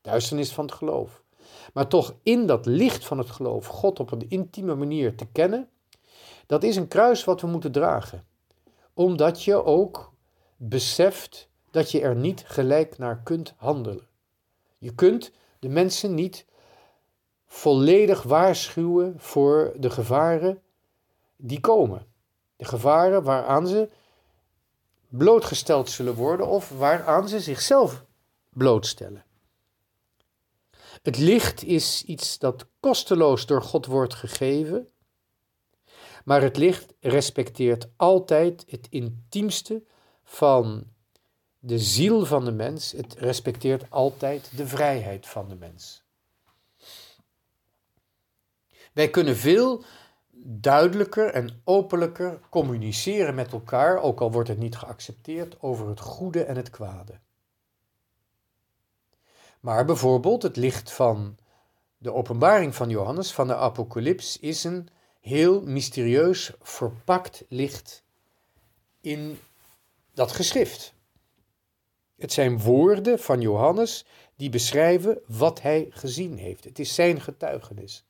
duisternis 0.00 0.52
van 0.52 0.64
het 0.64 0.74
geloof. 0.74 1.22
Maar 1.72 1.86
toch 1.86 2.14
in 2.22 2.46
dat 2.46 2.66
licht 2.66 3.04
van 3.04 3.18
het 3.18 3.30
geloof 3.30 3.66
God 3.66 4.00
op 4.00 4.12
een 4.12 4.28
intieme 4.28 4.74
manier 4.74 5.16
te 5.16 5.26
kennen, 5.26 5.68
dat 6.46 6.62
is 6.62 6.76
een 6.76 6.88
kruis 6.88 7.24
wat 7.24 7.40
we 7.40 7.46
moeten 7.46 7.72
dragen. 7.72 8.26
Omdat 8.94 9.42
je 9.42 9.64
ook 9.64 10.12
beseft 10.56 11.48
dat 11.70 11.90
je 11.90 12.00
er 12.00 12.16
niet 12.16 12.44
gelijk 12.46 12.98
naar 12.98 13.20
kunt 13.22 13.54
handelen. 13.56 14.08
Je 14.78 14.94
kunt 14.94 15.32
de 15.58 15.68
mensen 15.68 16.14
niet 16.14 16.46
volledig 17.46 18.22
waarschuwen 18.22 19.14
voor 19.18 19.72
de 19.76 19.90
gevaren 19.90 20.62
die 21.36 21.60
komen. 21.60 22.06
De 22.56 22.64
gevaren 22.64 23.22
waaraan 23.22 23.66
ze 23.66 23.88
blootgesteld 25.08 25.90
zullen 25.90 26.14
worden 26.14 26.46
of 26.46 26.68
waaraan 26.68 27.28
ze 27.28 27.40
zichzelf 27.40 28.04
blootstellen. 28.48 29.24
Het 31.02 31.18
licht 31.18 31.64
is 31.64 32.04
iets 32.04 32.38
dat 32.38 32.66
kosteloos 32.80 33.46
door 33.46 33.62
God 33.62 33.86
wordt 33.86 34.14
gegeven, 34.14 34.88
maar 36.24 36.42
het 36.42 36.56
licht 36.56 36.94
respecteert 37.00 37.88
altijd 37.96 38.64
het 38.68 38.86
intiemste 38.90 39.82
van 40.24 40.86
de 41.58 41.78
ziel 41.78 42.26
van 42.26 42.44
de 42.44 42.52
mens. 42.52 42.92
Het 42.92 43.14
respecteert 43.14 43.90
altijd 43.90 44.50
de 44.56 44.66
vrijheid 44.66 45.26
van 45.26 45.48
de 45.48 45.54
mens. 45.54 46.02
Wij 48.92 49.10
kunnen 49.10 49.36
veel 49.36 49.84
duidelijker 50.42 51.30
en 51.30 51.60
openlijker 51.64 52.40
communiceren 52.50 53.34
met 53.34 53.52
elkaar, 53.52 54.02
ook 54.02 54.20
al 54.20 54.32
wordt 54.32 54.48
het 54.48 54.58
niet 54.58 54.76
geaccepteerd, 54.76 55.62
over 55.62 55.88
het 55.88 56.00
goede 56.00 56.44
en 56.44 56.56
het 56.56 56.70
kwade. 56.70 57.18
Maar 59.60 59.84
bijvoorbeeld 59.84 60.42
het 60.42 60.56
licht 60.56 60.92
van 60.92 61.36
de 61.98 62.12
openbaring 62.12 62.74
van 62.74 62.88
Johannes, 62.88 63.32
van 63.32 63.46
de 63.46 63.56
Apocalyps, 63.56 64.38
is 64.38 64.64
een 64.64 64.88
heel 65.20 65.62
mysterieus 65.62 66.52
verpakt 66.60 67.44
licht 67.48 68.02
in 69.00 69.38
dat 70.14 70.32
geschrift. 70.32 70.94
Het 72.18 72.32
zijn 72.32 72.60
woorden 72.60 73.18
van 73.18 73.40
Johannes 73.40 74.04
die 74.36 74.50
beschrijven 74.50 75.20
wat 75.26 75.62
hij 75.62 75.86
gezien 75.90 76.38
heeft. 76.38 76.64
Het 76.64 76.78
is 76.78 76.94
zijn 76.94 77.20
getuigenis. 77.20 78.04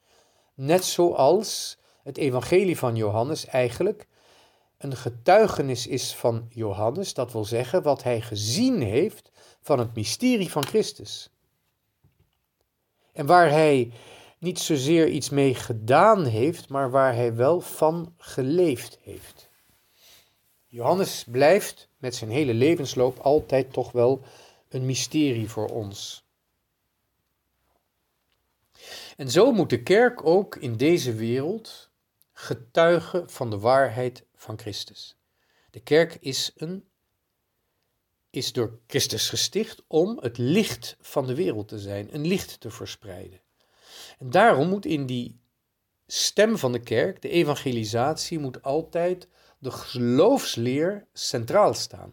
Net 0.54 0.84
zoals 0.84 1.78
het 2.02 2.16
evangelie 2.16 2.78
van 2.78 2.96
Johannes 2.96 3.46
eigenlijk 3.46 4.06
een 4.78 4.96
getuigenis 4.96 5.86
is 5.86 6.14
van 6.14 6.46
Johannes, 6.48 7.14
dat 7.14 7.32
wil 7.32 7.44
zeggen 7.44 7.82
wat 7.82 8.02
hij 8.02 8.20
gezien 8.20 8.82
heeft 8.82 9.30
van 9.60 9.78
het 9.78 9.94
mysterie 9.94 10.50
van 10.50 10.64
Christus. 10.64 11.30
En 13.20 13.26
waar 13.26 13.50
hij 13.50 13.92
niet 14.38 14.58
zozeer 14.58 15.08
iets 15.08 15.30
mee 15.30 15.54
gedaan 15.54 16.24
heeft, 16.24 16.68
maar 16.68 16.90
waar 16.90 17.14
hij 17.14 17.34
wel 17.34 17.60
van 17.60 18.14
geleefd 18.18 18.98
heeft. 19.02 19.48
Johannes 20.66 21.24
blijft 21.30 21.88
met 21.98 22.14
zijn 22.14 22.30
hele 22.30 22.54
levensloop 22.54 23.18
altijd 23.18 23.72
toch 23.72 23.92
wel 23.92 24.22
een 24.68 24.86
mysterie 24.86 25.48
voor 25.50 25.68
ons. 25.68 26.24
En 29.16 29.30
zo 29.30 29.52
moet 29.52 29.70
de 29.70 29.82
kerk 29.82 30.26
ook 30.26 30.56
in 30.56 30.76
deze 30.76 31.14
wereld 31.14 31.90
getuigen 32.32 33.30
van 33.30 33.50
de 33.50 33.58
waarheid 33.58 34.24
van 34.34 34.58
Christus. 34.58 35.16
De 35.70 35.80
kerk 35.80 36.16
is, 36.20 36.52
een, 36.56 36.88
is 38.30 38.52
door 38.52 38.78
Christus 38.86 39.28
gesticht 39.28 39.82
om 39.86 40.18
het 40.20 40.38
licht 40.38 40.96
van 41.00 41.26
de 41.26 41.34
wereld 41.34 41.68
te 41.68 41.78
zijn, 41.78 42.14
een 42.14 42.26
licht 42.26 42.60
te 42.60 42.70
verspreiden. 42.70 43.40
En 44.18 44.30
daarom 44.30 44.68
moet 44.68 44.86
in 44.86 45.06
die 45.06 45.40
stem 46.06 46.58
van 46.58 46.72
de 46.72 46.80
kerk, 46.80 47.22
de 47.22 47.28
evangelisatie, 47.28 48.38
moet 48.38 48.62
altijd 48.62 49.28
de 49.58 49.70
geloofsleer 49.70 51.06
centraal 51.12 51.74
staan. 51.74 52.12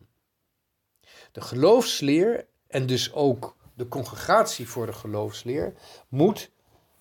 De 1.31 1.41
geloofsleer 1.41 2.47
en 2.67 2.85
dus 2.85 3.13
ook 3.13 3.55
de 3.73 3.87
congregatie 3.87 4.69
voor 4.69 4.85
de 4.85 4.93
geloofsleer 4.93 5.73
moet 6.07 6.51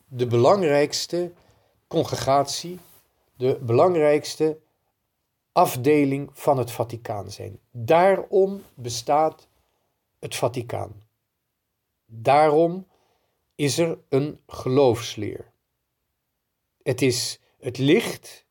de 0.09 0.27
belangrijkste 0.27 1.33
congregatie, 1.87 2.79
de 3.37 3.59
belangrijkste 3.63 4.59
afdeling 5.57 6.31
van 6.33 6.59
het 6.59 6.71
Vaticaan 6.71 7.31
zijn. 7.31 7.61
Daarom 7.71 8.63
bestaat 8.75 9.49
het 10.19 10.37
Vaticaan. 10.37 11.03
Daarom 12.05 12.87
is 13.55 13.79
er 13.79 13.99
een 14.09 14.41
geloofsleer. 14.47 15.53
Het 16.83 17.03
is 17.03 17.41
het 17.59 17.79
licht 17.79 18.47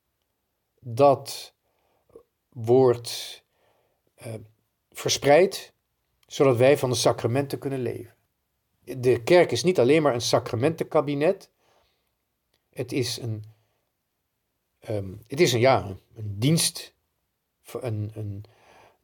dat 0.80 1.54
wordt 2.50 3.44
uh, 4.26 4.34
verspreid, 4.91 5.74
zodat 6.28 6.58
wij 6.58 6.78
van 6.78 6.89
de 6.89 6.96
sacramenten 6.96 7.60
kunnen 7.60 7.80
leven. 7.80 8.15
De 8.84 9.24
kerk 9.24 9.52
is 9.52 9.63
niet 9.63 9.80
alleen 9.80 10.02
maar 10.02 10.13
een 10.13 10.22
sacramentenkabinet, 10.22 11.50
het 12.70 12.91
is 12.91 13.18
een, 13.18 13.44
um, 14.89 15.22
het 15.28 15.39
is 15.39 15.54
een, 15.54 15.60
ja, 15.60 15.86
een 16.15 16.39
dienst, 16.39 16.94
een, 17.82 18.12
een 18.15 18.43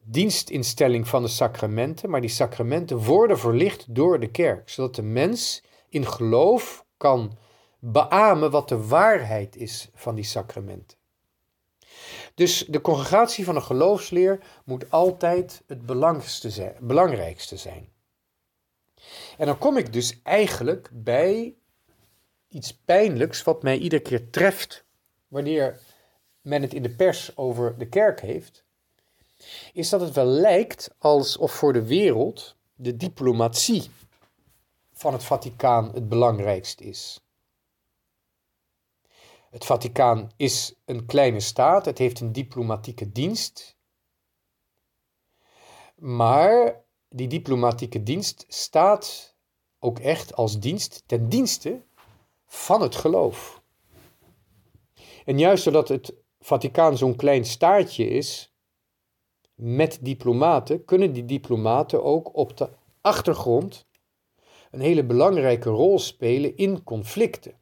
dienstinstelling 0.03 1.07
van 1.07 1.21
de 1.21 1.27
sacramenten, 1.27 2.09
maar 2.09 2.21
die 2.21 2.29
sacramenten 2.29 2.97
worden 2.97 3.39
verlicht 3.39 3.95
door 3.95 4.19
de 4.19 4.31
kerk, 4.31 4.69
zodat 4.69 4.95
de 4.95 5.01
mens 5.01 5.63
in 5.89 6.05
geloof 6.05 6.85
kan 6.97 7.37
beamen 7.79 8.51
wat 8.51 8.69
de 8.69 8.87
waarheid 8.87 9.55
is 9.55 9.89
van 9.93 10.15
die 10.15 10.23
sacramenten. 10.23 10.97
Dus 12.35 12.65
de 12.67 12.81
congregatie 12.81 13.45
van 13.45 13.55
een 13.55 13.61
geloofsleer 13.61 14.39
moet 14.65 14.91
altijd 14.91 15.63
het 15.67 15.85
belangrijkste 16.81 17.57
zijn. 17.57 17.89
En 19.37 19.45
dan 19.45 19.57
kom 19.57 19.77
ik 19.77 19.93
dus 19.93 20.19
eigenlijk 20.23 20.89
bij 20.93 21.55
iets 22.47 22.77
pijnlijks 22.85 23.43
wat 23.43 23.63
mij 23.63 23.77
iedere 23.77 24.01
keer 24.01 24.29
treft 24.29 24.85
wanneer 25.27 25.79
men 26.41 26.61
het 26.61 26.73
in 26.73 26.83
de 26.83 26.95
pers 26.95 27.37
over 27.37 27.77
de 27.77 27.89
kerk 27.89 28.21
heeft, 28.21 28.63
is 29.73 29.89
dat 29.89 30.01
het 30.01 30.13
wel 30.13 30.25
lijkt 30.25 30.95
alsof 30.97 31.51
voor 31.51 31.73
de 31.73 31.85
wereld 31.85 32.55
de 32.75 32.97
diplomatie 32.97 33.89
van 34.93 35.13
het 35.13 35.23
Vaticaan 35.23 35.91
het 35.93 36.09
belangrijkst 36.09 36.81
is. 36.81 37.21
Het 39.49 39.65
Vaticaan 39.65 40.31
is 40.35 40.73
een 40.85 41.05
kleine 41.05 41.39
staat, 41.39 41.85
het 41.85 41.97
heeft 41.97 42.19
een 42.19 42.31
diplomatieke 42.31 43.11
dienst. 43.11 43.75
Maar 45.95 46.83
die 47.09 47.27
diplomatieke 47.27 48.03
dienst 48.03 48.45
staat 48.47 49.35
ook 49.79 49.99
echt 49.99 50.35
als 50.35 50.59
dienst 50.59 51.03
ten 51.05 51.29
dienste 51.29 51.81
van 52.45 52.81
het 52.81 52.95
geloof. 52.95 53.61
En 55.25 55.39
juist 55.39 55.63
doordat 55.63 55.87
het 55.87 56.13
Vaticaan 56.41 56.97
zo'n 56.97 57.15
klein 57.15 57.45
staartje 57.45 58.07
is, 58.07 58.53
met 59.55 59.99
diplomaten, 60.01 60.85
kunnen 60.85 61.13
die 61.13 61.25
diplomaten 61.25 62.03
ook 62.03 62.35
op 62.35 62.57
de 62.57 62.69
achtergrond 63.01 63.85
een 64.71 64.79
hele 64.79 65.03
belangrijke 65.03 65.69
rol 65.69 65.99
spelen 65.99 66.57
in 66.57 66.83
conflicten 66.83 67.53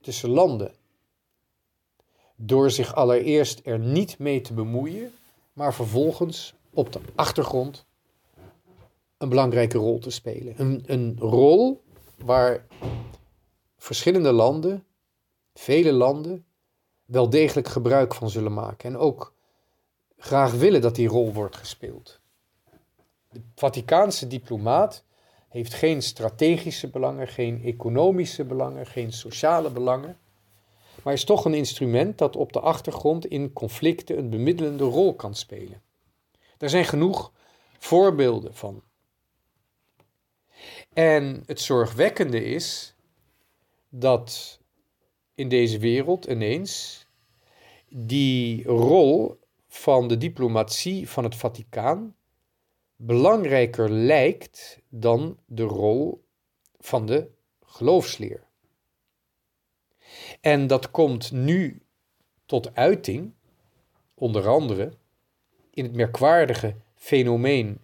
tussen 0.00 0.28
landen 0.28 0.74
door 2.42 2.70
zich 2.70 2.94
allereerst 2.94 3.60
er 3.64 3.78
niet 3.78 4.18
mee 4.18 4.40
te 4.40 4.52
bemoeien, 4.52 5.12
maar 5.52 5.74
vervolgens 5.74 6.54
op 6.70 6.92
de 6.92 7.00
achtergrond 7.14 7.86
een 9.18 9.28
belangrijke 9.28 9.78
rol 9.78 9.98
te 9.98 10.10
spelen. 10.10 10.54
Een, 10.60 10.82
een 10.86 11.16
rol 11.18 11.82
waar 12.16 12.66
verschillende 13.76 14.32
landen, 14.32 14.84
vele 15.54 15.92
landen, 15.92 16.44
wel 17.10 17.30
degelijk 17.30 17.68
gebruik 17.68 18.14
van 18.14 18.30
zullen 18.30 18.52
maken 18.52 18.90
en 18.90 18.96
ook 18.98 19.34
graag 20.18 20.52
willen 20.52 20.80
dat 20.80 20.94
die 20.94 21.08
rol 21.08 21.32
wordt 21.32 21.56
gespeeld. 21.56 22.20
De 23.30 23.40
Vaticaanse 23.54 24.26
diplomaat 24.26 25.04
heeft 25.48 25.74
geen 25.74 26.02
strategische 26.02 26.88
belangen, 26.88 27.28
geen 27.28 27.62
economische 27.64 28.44
belangen, 28.44 28.86
geen 28.86 29.12
sociale 29.12 29.70
belangen 29.70 30.18
maar 31.02 31.12
is 31.12 31.24
toch 31.24 31.44
een 31.44 31.54
instrument 31.54 32.18
dat 32.18 32.36
op 32.36 32.52
de 32.52 32.60
achtergrond 32.60 33.26
in 33.26 33.52
conflicten 33.52 34.18
een 34.18 34.30
bemiddelende 34.30 34.84
rol 34.84 35.14
kan 35.14 35.34
spelen. 35.34 35.82
Er 36.58 36.70
zijn 36.70 36.84
genoeg 36.84 37.32
voorbeelden 37.78 38.54
van. 38.54 38.82
En 40.92 41.42
het 41.46 41.60
zorgwekkende 41.60 42.44
is 42.44 42.94
dat 43.88 44.59
in 45.40 45.48
deze 45.48 45.78
wereld 45.78 46.24
ineens 46.24 47.06
die 47.88 48.64
rol 48.64 49.40
van 49.68 50.08
de 50.08 50.18
diplomatie 50.18 51.08
van 51.08 51.24
het 51.24 51.34
Vaticaan 51.34 52.16
belangrijker 52.96 53.90
lijkt 53.90 54.80
dan 54.88 55.38
de 55.46 55.62
rol 55.62 56.24
van 56.78 57.06
de 57.06 57.28
geloofsleer. 57.64 58.46
En 60.40 60.66
dat 60.66 60.90
komt 60.90 61.32
nu 61.32 61.82
tot 62.46 62.74
uiting, 62.74 63.32
onder 64.14 64.48
andere 64.48 64.92
in 65.70 65.84
het 65.84 65.94
merkwaardige 65.94 66.76
fenomeen 66.94 67.80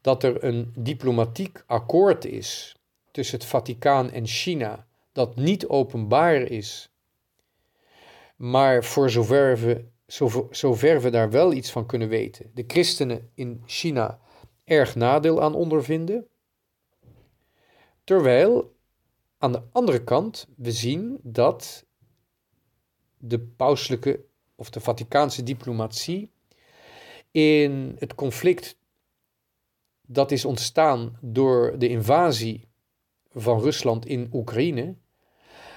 dat 0.00 0.22
er 0.22 0.44
een 0.44 0.72
diplomatiek 0.76 1.62
akkoord 1.66 2.24
is 2.24 2.76
tussen 3.10 3.38
het 3.38 3.46
Vaticaan 3.46 4.10
en 4.10 4.26
China, 4.26 4.86
dat 5.12 5.36
niet 5.36 5.66
openbaar 5.66 6.36
is, 6.36 6.90
maar 8.36 8.84
voor 8.84 9.10
zover 9.10 9.58
we, 9.58 9.84
zover 10.50 11.00
we 11.00 11.10
daar 11.10 11.30
wel 11.30 11.52
iets 11.52 11.70
van 11.70 11.86
kunnen 11.86 12.08
weten, 12.08 12.50
de 12.54 12.64
christenen 12.66 13.30
in 13.34 13.62
China 13.66 14.20
erg 14.64 14.94
nadeel 14.94 15.42
aan 15.42 15.54
ondervinden. 15.54 16.26
Terwijl 18.04 18.76
aan 19.38 19.52
de 19.52 19.62
andere 19.72 20.04
kant 20.04 20.46
we 20.56 20.72
zien 20.72 21.18
dat 21.22 21.86
de 23.18 23.40
pauselijke 23.40 24.24
of 24.54 24.70
de 24.70 24.80
Vaticaanse 24.80 25.42
diplomatie 25.42 26.32
in 27.30 27.96
het 27.98 28.14
conflict 28.14 28.78
dat 30.06 30.30
is 30.30 30.44
ontstaan 30.44 31.18
door 31.20 31.78
de 31.78 31.88
invasie 31.88 32.68
van 33.32 33.60
Rusland 33.60 34.06
in 34.06 34.28
Oekraïne, 34.32 34.96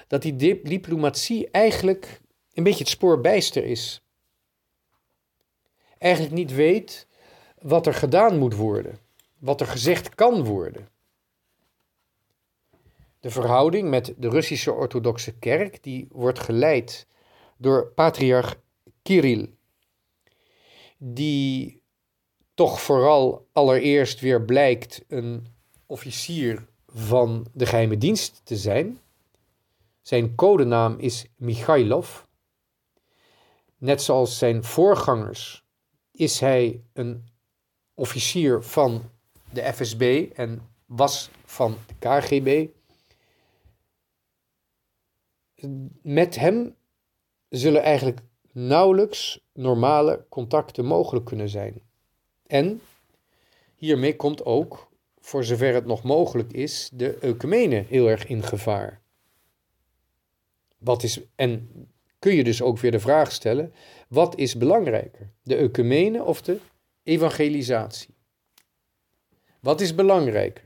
dat 0.06 0.22
die 0.22 0.60
diplomatie 0.62 1.50
eigenlijk 1.50 2.20
een 2.52 2.62
beetje 2.62 2.78
het 2.84 2.88
spoor 2.88 3.20
bijster 3.20 3.64
is. 3.64 4.02
Eigenlijk 5.98 6.34
niet 6.34 6.54
weet 6.54 7.06
wat 7.58 7.86
er 7.86 7.94
gedaan 7.94 8.38
moet 8.38 8.54
worden, 8.54 8.98
wat 9.38 9.60
er 9.60 9.66
gezegd 9.66 10.14
kan 10.14 10.44
worden. 10.44 10.88
De 13.20 13.30
verhouding 13.30 13.88
met 13.88 14.14
de 14.16 14.28
Russische 14.28 14.72
orthodoxe 14.72 15.38
kerk 15.38 15.82
die 15.82 16.06
wordt 16.10 16.38
geleid 16.38 17.06
door 17.56 17.86
patriarch 17.86 18.60
Kirill, 19.02 19.54
die 20.98 21.82
toch 22.54 22.80
vooral 22.80 23.48
allereerst 23.52 24.20
weer 24.20 24.44
blijkt 24.44 25.04
een 25.08 25.46
officier 25.86 26.66
van 26.86 27.46
de 27.52 27.66
geheime 27.66 27.98
dienst 27.98 28.40
te 28.44 28.56
zijn. 28.56 28.98
Zijn 30.04 30.34
codenaam 30.34 30.98
is 30.98 31.26
Michailov. 31.36 32.22
Net 33.78 34.02
zoals 34.02 34.38
zijn 34.38 34.64
voorgangers 34.64 35.64
is 36.10 36.40
hij 36.40 36.82
een 36.92 37.28
officier 37.94 38.62
van 38.62 39.10
de 39.52 39.72
FSB 39.72 40.30
en 40.34 40.68
was 40.86 41.30
van 41.44 41.76
de 41.86 41.94
KGB. 41.98 42.68
Met 46.02 46.36
hem 46.36 46.74
zullen 47.48 47.82
eigenlijk 47.82 48.20
nauwelijks 48.52 49.44
normale 49.52 50.26
contacten 50.28 50.84
mogelijk 50.84 51.24
kunnen 51.24 51.48
zijn. 51.48 51.82
En 52.46 52.80
hiermee 53.74 54.16
komt 54.16 54.44
ook, 54.44 54.88
voor 55.20 55.44
zover 55.44 55.74
het 55.74 55.86
nog 55.86 56.02
mogelijk 56.02 56.52
is, 56.52 56.90
de 56.92 57.24
eukemene 57.24 57.84
heel 57.88 58.08
erg 58.08 58.26
in 58.26 58.42
gevaar. 58.42 59.02
Wat 60.84 61.02
is, 61.02 61.20
en 61.34 61.70
kun 62.18 62.34
je 62.34 62.44
dus 62.44 62.62
ook 62.62 62.78
weer 62.78 62.90
de 62.90 63.00
vraag 63.00 63.32
stellen: 63.32 63.74
wat 64.08 64.38
is 64.38 64.56
belangrijker, 64.56 65.30
de 65.42 65.56
ecumene 65.56 66.22
of 66.22 66.42
de 66.42 66.58
evangelisatie? 67.02 68.14
Wat 69.60 69.80
is 69.80 69.94
belangrijker? 69.94 70.64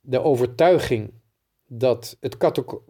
De 0.00 0.22
overtuiging 0.22 1.12
dat 1.66 2.16
het 2.20 2.36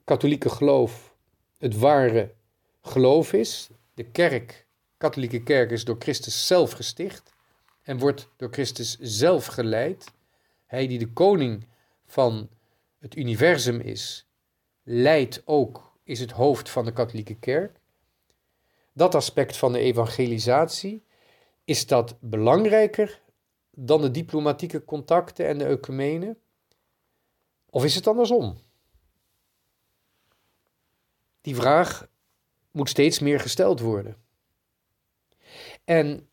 katholieke 0.04 0.48
geloof 0.48 1.16
het 1.58 1.78
ware 1.78 2.34
geloof 2.82 3.32
is. 3.32 3.68
De 3.94 4.04
kerk, 4.04 4.66
katholieke 4.96 5.42
kerk, 5.42 5.70
is 5.70 5.84
door 5.84 5.96
Christus 5.98 6.46
zelf 6.46 6.72
gesticht 6.72 7.32
en 7.82 7.98
wordt 7.98 8.28
door 8.36 8.48
Christus 8.52 8.96
zelf 9.00 9.46
geleid. 9.46 10.12
Hij 10.66 10.86
die 10.86 10.98
de 10.98 11.12
koning 11.12 11.66
van 12.06 12.48
het 12.98 13.16
universum 13.16 13.80
is, 13.80 14.23
leidt 14.84 15.42
ook 15.44 15.92
is 16.02 16.20
het 16.20 16.30
hoofd 16.30 16.70
van 16.70 16.84
de 16.84 16.92
katholieke 16.92 17.34
kerk. 17.34 17.80
Dat 18.92 19.14
aspect 19.14 19.56
van 19.56 19.72
de 19.72 19.78
evangelisatie, 19.78 21.04
is 21.64 21.86
dat 21.86 22.16
belangrijker 22.20 23.20
dan 23.70 24.00
de 24.00 24.10
diplomatieke 24.10 24.84
contacten 24.84 25.46
en 25.46 25.58
de 25.58 25.64
ecumene? 25.64 26.36
Of 27.70 27.84
is 27.84 27.94
het 27.94 28.06
andersom? 28.06 28.58
Die 31.40 31.54
vraag 31.54 32.08
moet 32.70 32.88
steeds 32.88 33.18
meer 33.18 33.40
gesteld 33.40 33.80
worden. 33.80 34.16
En 35.84 36.28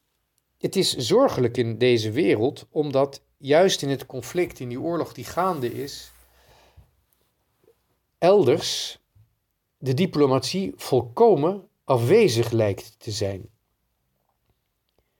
het 0.57 0.75
is 0.75 0.95
zorgelijk 0.95 1.57
in 1.57 1.77
deze 1.77 2.11
wereld, 2.11 2.67
omdat 2.69 3.21
juist 3.37 3.81
in 3.81 3.89
het 3.89 4.05
conflict, 4.05 4.59
in 4.59 4.69
die 4.69 4.81
oorlog 4.81 5.13
die 5.13 5.25
gaande 5.25 5.73
is, 5.73 6.11
elders 8.21 8.99
de 9.77 9.93
diplomatie 9.93 10.73
volkomen 10.75 11.67
afwezig 11.83 12.51
lijkt 12.51 12.99
te 12.99 13.11
zijn. 13.11 13.49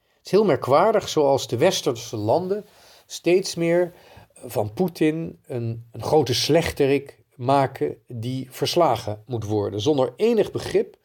Het 0.07 0.25
is 0.25 0.31
heel 0.31 0.45
merkwaardig 0.45 1.09
zoals 1.09 1.47
de 1.47 1.57
westerse 1.57 2.17
landen 2.17 2.65
steeds 3.05 3.55
meer 3.55 3.93
van 4.33 4.73
Poetin 4.73 5.39
een, 5.45 5.87
een 5.91 6.03
grote 6.03 6.33
slechterik 6.33 7.23
maken 7.35 7.97
die 8.07 8.51
verslagen 8.51 9.23
moet 9.25 9.43
worden, 9.45 9.81
zonder 9.81 10.13
enig 10.15 10.51
begrip 10.51 10.97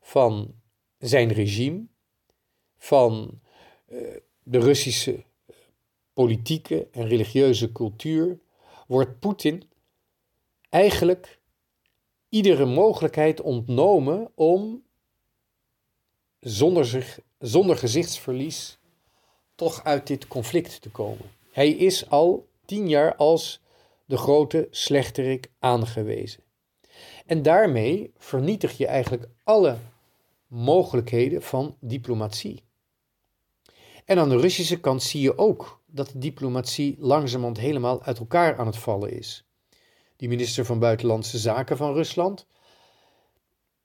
van 0.00 0.54
zijn 0.98 1.32
regime, 1.32 1.86
van 2.78 3.40
uh, 3.88 4.16
de 4.42 4.58
Russische 4.58 5.24
politieke 6.12 6.88
en 6.90 7.08
religieuze 7.08 7.72
cultuur, 7.72 8.38
wordt 8.86 9.18
Poetin 9.18 9.72
eigenlijk 10.74 11.40
iedere 12.28 12.64
mogelijkheid 12.64 13.40
ontnomen 13.40 14.30
om 14.34 14.82
zonder, 16.40 16.86
zich, 16.86 17.20
zonder 17.38 17.76
gezichtsverlies 17.76 18.78
toch 19.54 19.84
uit 19.84 20.06
dit 20.06 20.28
conflict 20.28 20.82
te 20.82 20.90
komen. 20.90 21.30
Hij 21.50 21.70
is 21.70 22.10
al 22.10 22.48
tien 22.64 22.88
jaar 22.88 23.16
als 23.16 23.60
de 24.04 24.16
grote 24.16 24.68
slechterik 24.70 25.50
aangewezen. 25.58 26.42
En 27.26 27.42
daarmee 27.42 28.12
vernietig 28.16 28.78
je 28.78 28.86
eigenlijk 28.86 29.28
alle 29.44 29.76
mogelijkheden 30.46 31.42
van 31.42 31.76
diplomatie. 31.80 32.62
En 34.04 34.18
aan 34.18 34.28
de 34.28 34.38
Russische 34.38 34.80
kant 34.80 35.02
zie 35.02 35.20
je 35.20 35.38
ook 35.38 35.80
dat 35.86 36.08
de 36.08 36.18
diplomatie 36.18 36.96
langzamerhand 36.98 37.58
helemaal 37.58 38.02
uit 38.02 38.18
elkaar 38.18 38.58
aan 38.58 38.66
het 38.66 38.76
vallen 38.76 39.12
is 39.12 39.44
die 40.16 40.28
minister 40.28 40.64
van 40.64 40.78
Buitenlandse 40.78 41.38
Zaken 41.38 41.76
van 41.76 41.92
Rusland, 41.92 42.46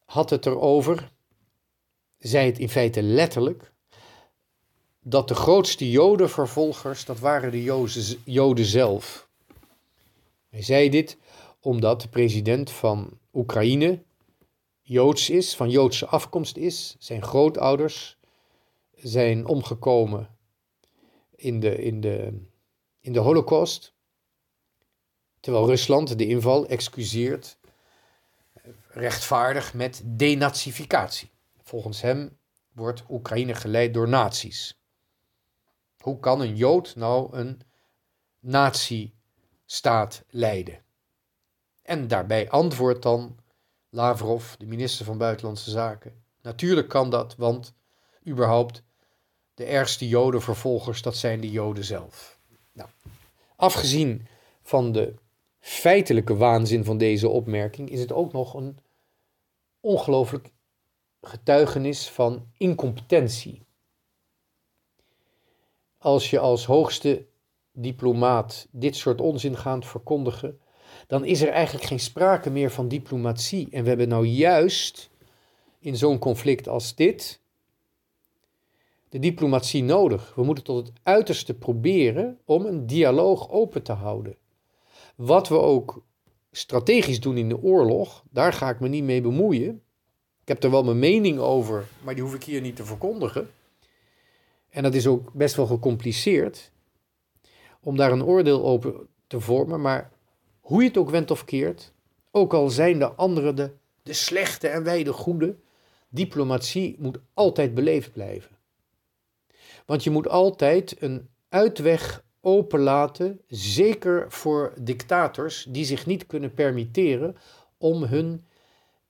had 0.06 0.30
het 0.30 0.46
erover, 0.46 1.12
zei 2.18 2.46
het 2.46 2.60
in 2.60 2.70
feite 2.70 3.02
letterlijk, 3.02 3.72
dat 5.02 5.28
de 5.28 5.36
grootste 5.36 5.90
Jodenvervolgers, 5.90 7.06
dat 7.06 7.20
waren 7.20 7.52
de 7.52 7.64
Joden 8.24 8.66
zelf. 8.66 9.28
Hij 10.50 10.62
zei 10.62 10.90
dit 10.90 11.18
omdat 11.60 12.02
de 12.02 12.08
president 12.08 12.72
van 12.72 13.20
Oekraïne 13.34 14.04
Joods 14.82 15.30
is, 15.30 15.56
van 15.56 15.70
Joodse 15.70 16.06
afkomst 16.06 16.58
is. 16.58 16.96
Zijn 17.00 17.24
grootouders 17.24 18.18
zijn 18.96 19.46
omgekomen 19.46 20.38
in 21.36 21.60
de, 21.60 21.84
in 21.84 22.02
de, 22.02 22.42
in 23.00 23.14
de 23.14 23.20
Holocaust. 23.20 23.94
Terwijl 25.40 25.66
Rusland 25.66 26.18
de 26.18 26.28
inval 26.28 26.68
excuseert 26.68 27.58
rechtvaardig 28.88 29.74
met 29.74 30.02
denazificatie. 30.06 31.32
Volgens 31.62 32.02
hem 32.02 32.38
wordt 32.74 33.04
Oekraïne 33.10 33.56
geleid 33.56 33.94
door 33.94 34.08
nazi's. 34.08 34.82
Hoe 35.98 36.20
kan 36.20 36.42
een 36.42 36.56
Jood 36.56 36.96
nou 36.96 37.38
een 37.38 37.62
nazi-staat 38.40 40.24
leiden? 40.30 40.84
En 41.82 42.08
daarbij 42.08 42.50
antwoordt 42.50 43.02
dan 43.02 43.38
Lavrov, 43.90 44.54
de 44.54 44.66
minister 44.66 45.06
van 45.06 45.18
Buitenlandse 45.18 45.70
Zaken. 45.70 46.24
Natuurlijk 46.42 46.90
kan 46.90 47.10
dat, 47.10 47.36
want 47.36 47.74
überhaupt 48.28 48.84
de 49.54 49.64
ergste 49.64 50.08
Jodenvervolgers, 50.08 51.02
dat 51.02 51.18
zijn 51.18 51.40
de 51.42 51.52
Joden 51.52 51.84
zelf. 51.84 52.40
Nou, 52.72 52.90
afgezien 53.56 54.28
van 54.62 54.92
de 54.92 55.14
feitelijke 55.60 56.36
waanzin 56.36 56.84
van 56.84 56.98
deze 56.98 57.30
opmerking 57.30 57.90
is 57.90 58.00
het 58.00 58.12
ook 58.12 58.32
nog 58.34 58.54
een 58.54 58.78
ongelooflijk 59.80 60.52
getuigenis 61.22 62.10
van 62.10 62.46
incompetentie. 62.58 63.66
Als 65.98 66.30
je 66.30 66.40
als 66.40 66.66
hoogste 66.66 67.26
diplomaat 67.72 68.68
dit 68.72 68.96
soort 68.96 69.22
onzin 69.22 69.58
gaat 69.58 69.86
verkondigen, 69.86 70.60
dan 71.08 71.26
is 71.26 71.42
er 71.42 71.50
eigenlijk 71.50 71.86
geen 71.86 72.00
sprake 72.00 72.50
meer 72.50 72.72
van 72.72 72.88
diplomatie. 72.88 73.68
En 73.72 73.84
we 73.84 73.90
hebben 73.90 74.08
nou 74.08 74.26
juist 74.26 75.10
in 75.80 75.98
zo'n 75.98 76.20
conflict 76.20 76.68
als 76.68 76.96
dit 76.96 77.42
de 79.10 79.20
diplomatie 79.20 79.84
nodig. 79.84 80.36
We 80.36 80.44
moeten 80.44 80.64
tot 80.64 80.88
het 80.88 81.00
uiterste 81.04 81.54
proberen 81.54 82.40
om 82.46 82.66
een 82.66 82.88
dialoog 82.88 83.50
open 83.50 83.84
te 83.84 83.92
houden. 83.92 84.36
Wat 85.20 85.48
we 85.48 85.60
ook 85.60 86.04
strategisch 86.52 87.20
doen 87.20 87.38
in 87.38 87.50
de 87.50 87.62
oorlog, 87.62 88.24
daar 88.30 88.54
ga 88.54 88.70
ik 88.70 88.80
me 88.80 88.88
niet 88.88 89.04
mee 89.04 89.22
bemoeien. 89.22 89.84
Ik 90.42 90.48
heb 90.48 90.64
er 90.64 90.72
wel 90.72 90.84
mijn 90.84 91.00
mening 91.00 91.40
over, 91.40 91.88
maar 92.04 92.16
die 92.16 92.24
hoef 92.24 92.34
ik 92.34 92.44
hier 92.44 92.62
niet 92.62 92.76
te 92.76 92.86
verkondigen. 92.86 93.50
En 94.70 94.84
dat 94.84 94.94
is 94.94 95.08
ook 95.08 95.34
best 95.34 95.56
wel 95.56 95.66
gecompliceerd 95.66 96.72
om 97.80 97.98
daar 97.98 98.12
een 98.12 98.24
oordeel 98.24 98.66
over 98.66 98.94
te 99.28 99.40
vormen. 99.40 99.82
Maar 99.82 100.12
hoe 100.60 100.82
je 100.82 100.88
het 100.88 100.98
ook 100.98 101.10
went 101.10 101.32
of 101.32 101.46
keert, 101.46 101.94
ook 102.32 102.54
al 102.54 102.70
zijn 102.70 103.00
de 103.00 103.12
anderen 103.12 103.56
de, 103.56 103.72
de 104.04 104.14
slechte 104.14 104.68
en 104.68 104.84
wij 104.84 105.04
de 105.04 105.14
goede, 105.14 105.56
diplomatie 106.10 106.96
moet 107.00 107.20
altijd 107.34 107.74
beleefd 107.74 108.12
blijven. 108.12 108.58
Want 109.86 110.04
je 110.04 110.10
moet 110.10 110.28
altijd 110.28 111.02
een 111.02 111.30
uitweg 111.50 112.24
openlaten, 112.42 113.42
zeker 113.48 114.32
voor 114.32 114.74
dictators 114.82 115.68
die 115.70 115.86
zich 115.86 116.06
niet 116.06 116.26
kunnen 116.26 116.54
permitteren 116.54 117.36
om 117.78 118.04
hun 118.04 118.46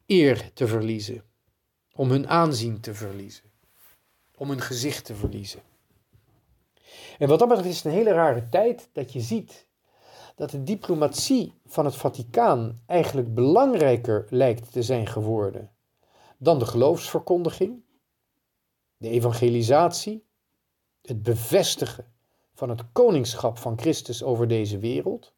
eer 0.06 0.54
te 0.54 0.68
verliezen, 0.68 1.24
om 1.94 2.10
hun 2.10 2.28
aanzien 2.28 2.80
te 2.80 2.94
verliezen, 2.94 3.52
om 4.36 4.50
hun 4.50 4.62
gezicht 4.62 5.06
te 5.06 5.16
verliezen. 5.16 5.62
En 7.18 7.28
wat 7.28 7.40
dat 7.40 7.48
betreft 7.48 7.70
is 7.70 7.76
het 7.76 7.86
een 7.86 7.92
hele 7.92 8.12
rare 8.12 8.50
tijd 8.50 8.90
dat 8.94 9.14
je 9.14 9.22
ziet 9.22 9.68
dat 10.36 10.50
de 10.50 10.64
diplomatie 10.64 11.54
van 11.66 11.86
het 11.86 11.96
Vaticaan 11.96 12.82
eigenlijk 12.86 13.34
belangrijker 13.34 14.26
lijkt 14.30 14.72
te 14.72 14.84
zijn 14.84 15.08
geworden 15.08 15.72
dan 16.38 16.60
de 16.60 16.66
geloofsverkondiging, 16.66 17.84
de 18.98 19.10
evangelisatie, 19.10 20.26
het 21.02 21.24
bevestigen 21.24 22.14
van 22.60 22.70
het 22.70 22.92
koningschap 22.92 23.58
van 23.58 23.80
Christus 23.80 24.24
over 24.24 24.48
deze 24.48 24.78
wereld. 24.78 25.34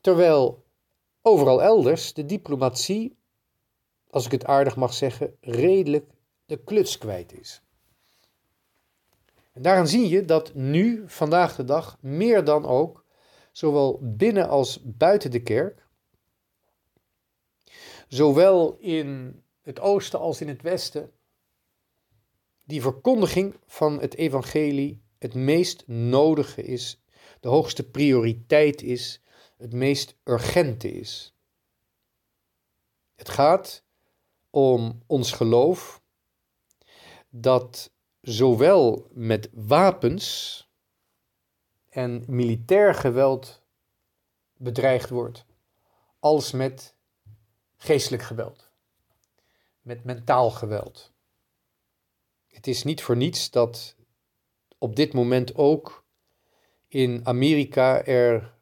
Terwijl 0.00 0.64
overal 1.22 1.62
elders 1.62 2.14
de 2.14 2.26
diplomatie, 2.26 3.16
als 4.10 4.24
ik 4.24 4.30
het 4.30 4.44
aardig 4.44 4.76
mag 4.76 4.94
zeggen, 4.94 5.36
redelijk 5.40 6.10
de 6.46 6.56
kluts 6.64 6.98
kwijt 6.98 7.32
is. 7.32 7.62
En 9.52 9.62
daaraan 9.62 9.88
zie 9.88 10.08
je 10.08 10.24
dat 10.24 10.54
nu, 10.54 11.04
vandaag 11.06 11.56
de 11.56 11.64
dag, 11.64 11.98
meer 12.00 12.44
dan 12.44 12.64
ook, 12.64 13.04
zowel 13.52 13.98
binnen 14.02 14.48
als 14.48 14.80
buiten 14.82 15.30
de 15.30 15.42
kerk, 15.42 15.86
zowel 18.08 18.76
in 18.78 19.42
het 19.62 19.80
oosten 19.80 20.18
als 20.18 20.40
in 20.40 20.48
het 20.48 20.62
westen, 20.62 21.12
die 22.64 22.82
verkondiging 22.82 23.56
van 23.66 24.00
het 24.00 24.14
evangelie 24.14 25.02
het 25.18 25.34
meest 25.34 25.86
nodige 25.86 26.62
is, 26.62 27.02
de 27.40 27.48
hoogste 27.48 27.90
prioriteit 27.90 28.82
is, 28.82 29.22
het 29.56 29.72
meest 29.72 30.16
urgente 30.24 30.92
is. 30.92 31.34
Het 33.14 33.28
gaat 33.28 33.84
om 34.50 35.02
ons 35.06 35.32
geloof 35.32 36.02
dat 37.28 37.92
zowel 38.20 39.08
met 39.12 39.48
wapens 39.52 40.58
en 41.88 42.24
militair 42.26 42.94
geweld 42.94 43.62
bedreigd 44.56 45.10
wordt, 45.10 45.44
als 46.18 46.52
met 46.52 46.94
geestelijk 47.76 48.22
geweld, 48.22 48.70
met 49.80 50.04
mentaal 50.04 50.50
geweld. 50.50 51.13
Het 52.54 52.66
is 52.66 52.84
niet 52.84 53.02
voor 53.02 53.16
niets 53.16 53.50
dat 53.50 53.96
op 54.78 54.96
dit 54.96 55.12
moment 55.12 55.54
ook 55.54 56.04
in 56.88 57.20
Amerika 57.24 58.04
er 58.04 58.54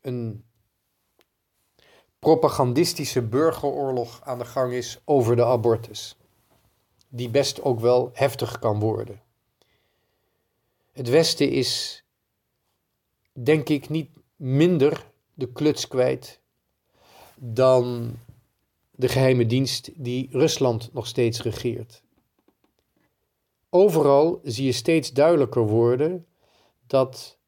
een 0.00 0.44
propagandistische 2.18 3.22
burgeroorlog 3.22 4.20
aan 4.24 4.38
de 4.38 4.44
gang 4.44 4.72
is 4.72 5.00
over 5.04 5.36
de 5.36 5.44
abortus, 5.44 6.16
die 7.08 7.28
best 7.28 7.62
ook 7.62 7.80
wel 7.80 8.10
heftig 8.12 8.58
kan 8.58 8.80
worden. 8.80 9.22
Het 10.92 11.08
Westen 11.08 11.50
is, 11.50 12.04
denk 13.32 13.68
ik, 13.68 13.88
niet 13.88 14.10
minder 14.36 15.10
de 15.34 15.52
kluts 15.52 15.88
kwijt 15.88 16.40
dan 17.36 18.16
de 18.90 19.08
geheime 19.08 19.46
dienst 19.46 19.90
die 19.94 20.28
Rusland 20.30 20.92
nog 20.92 21.06
steeds 21.06 21.42
regeert. 21.42 22.02
Overal 23.70 24.40
zie 24.42 24.64
je 24.64 24.72
steeds 24.72 25.12
duidelijker 25.12 25.66
worden 25.66 26.26
dat 26.86 27.38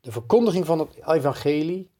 de 0.00 0.12
verkondiging 0.12 0.66
van 0.66 0.78
het 0.78 1.06
evangelie 1.06 1.90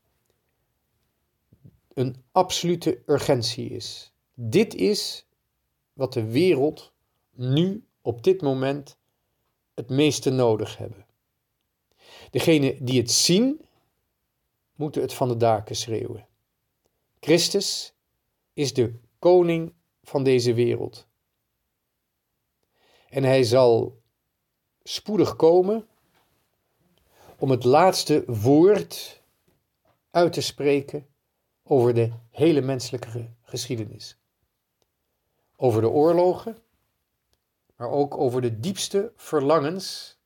een 1.95 2.25
absolute 2.33 3.03
urgentie 3.07 3.71
is. 3.71 4.13
Dit 4.35 4.75
is 4.75 5.27
wat 5.93 6.13
de 6.13 6.25
wereld 6.25 6.93
nu 7.31 7.85
op 8.03 8.23
dit 8.23 8.43
moment 8.43 8.97
het 9.75 9.89
meeste 9.89 10.31
nodig 10.31 10.77
hebben. 10.77 11.07
Degenen 12.31 12.85
die 12.85 13.01
het 13.01 13.11
zien, 13.11 13.61
moeten 14.75 15.03
het 15.03 15.13
van 15.15 15.29
de 15.29 15.37
daken 15.37 15.77
schreeuwen. 15.77 16.27
Christus 17.21 17.95
is 18.53 18.73
de 18.73 18.95
koning 19.19 19.73
van 20.03 20.25
deze 20.25 20.55
wereld. 20.55 21.07
En 23.11 23.25
hij 23.25 23.42
zal 23.42 24.01
spoedig 24.83 25.37
komen 25.37 25.87
om 27.38 27.51
het 27.51 27.64
laatste 27.64 28.25
woord 28.27 29.23
uit 30.11 30.33
te 30.33 30.40
spreken 30.40 31.07
over 31.62 31.94
de 31.94 32.12
hele 32.31 32.61
menselijke 32.61 33.31
geschiedenis. 33.42 34.16
Over 35.57 35.81
de 35.81 35.88
oorlogen, 35.88 36.57
maar 37.77 37.90
ook 37.90 38.16
over 38.16 38.40
de 38.40 38.61
diepste 38.61 39.12
verlangens 39.16 40.18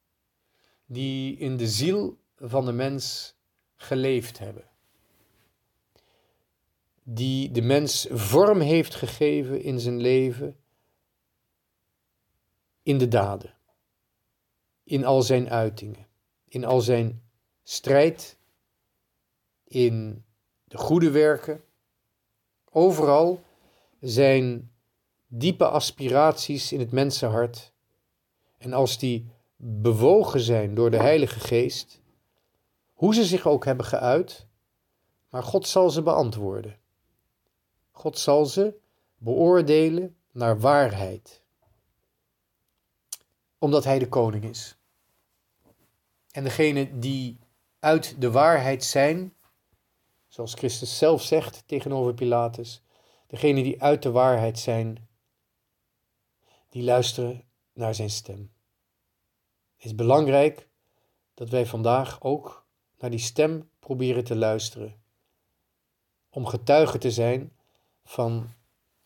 die 0.87 1.37
in 1.37 1.57
de 1.57 1.69
ziel 1.69 2.19
van 2.37 2.65
de 2.65 2.73
mens 2.73 3.35
geleefd 3.77 4.39
hebben. 4.39 4.65
Die 7.03 7.51
de 7.51 7.63
mens 7.63 8.07
vorm 8.11 8.61
heeft 8.61 8.95
gegeven 8.95 9.63
in 9.63 9.81
zijn 9.81 10.01
leven 10.01 10.57
in 12.85 12.99
de 12.99 13.09
daden, 13.09 13.55
in 14.83 15.05
al 15.05 15.23
zijn 15.23 15.51
uitingen, 15.51 16.07
in 16.49 16.65
al 16.65 16.81
zijn 16.81 17.23
strijd, 17.63 18.39
in 19.65 20.25
de 20.65 20.79
goede 20.79 21.11
werken. 21.11 21.65
Overal 22.71 23.43
zijn 24.01 24.73
diepe 25.27 25.69
aspiraties 25.69 26.73
in 26.73 26.79
het 26.79 26.93
mensenhart. 26.93 27.73
En 28.59 28.73
als 28.73 28.99
die 28.99 29.31
bewogen 29.57 30.41
zijn 30.41 30.75
door 30.75 30.91
de 30.91 31.01
Heilige 31.01 31.41
Geest, 31.41 32.01
hoe 32.93 33.15
ze 33.15 33.25
zich 33.25 33.47
ook 33.47 33.65
hebben 33.65 33.87
geuit, 33.87 34.47
maar 35.29 35.43
God 35.43 35.67
zal 35.67 35.91
ze 35.91 36.03
beantwoorden. 36.03 36.79
God 37.91 38.19
zal 38.19 38.47
ze 38.47 38.75
beoordelen 39.19 40.17
naar 40.31 40.61
waarheid 40.61 41.44
omdat 43.65 43.85
hij 43.85 43.99
de 43.99 44.09
koning 44.09 44.45
is. 44.45 44.77
En 46.31 46.45
degene 46.45 46.99
die 46.99 47.39
uit 47.79 48.21
de 48.21 48.31
waarheid 48.31 48.85
zijn, 48.85 49.35
zoals 50.29 50.55
Christus 50.55 50.99
zelf 50.99 51.23
zegt 51.23 51.63
tegenover 51.67 52.15
Pilatus, 52.15 52.83
degene 53.27 53.63
die 53.63 53.83
uit 53.83 54.03
de 54.03 54.11
waarheid 54.11 54.59
zijn, 54.59 55.09
die 56.69 56.83
luisteren 56.83 57.45
naar 57.73 57.95
zijn 57.95 58.11
stem. 58.11 58.53
Het 59.77 59.85
is 59.85 59.95
belangrijk 59.95 60.69
dat 61.35 61.49
wij 61.49 61.67
vandaag 61.67 62.23
ook 62.23 62.67
naar 62.99 63.11
die 63.11 63.19
stem 63.19 63.71
proberen 63.79 64.25
te 64.25 64.37
luisteren, 64.37 65.03
om 66.31 66.47
getuige 66.47 66.99
te 66.99 67.11
zijn 67.11 67.57
van 68.05 68.55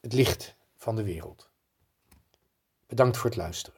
het 0.01 0.13
licht 0.13 0.57
van 0.77 0.97
de 0.97 1.03
wereld. 1.03 1.51
Bedankt 2.87 3.17
voor 3.17 3.31
het 3.31 3.39
luisteren. 3.39 3.78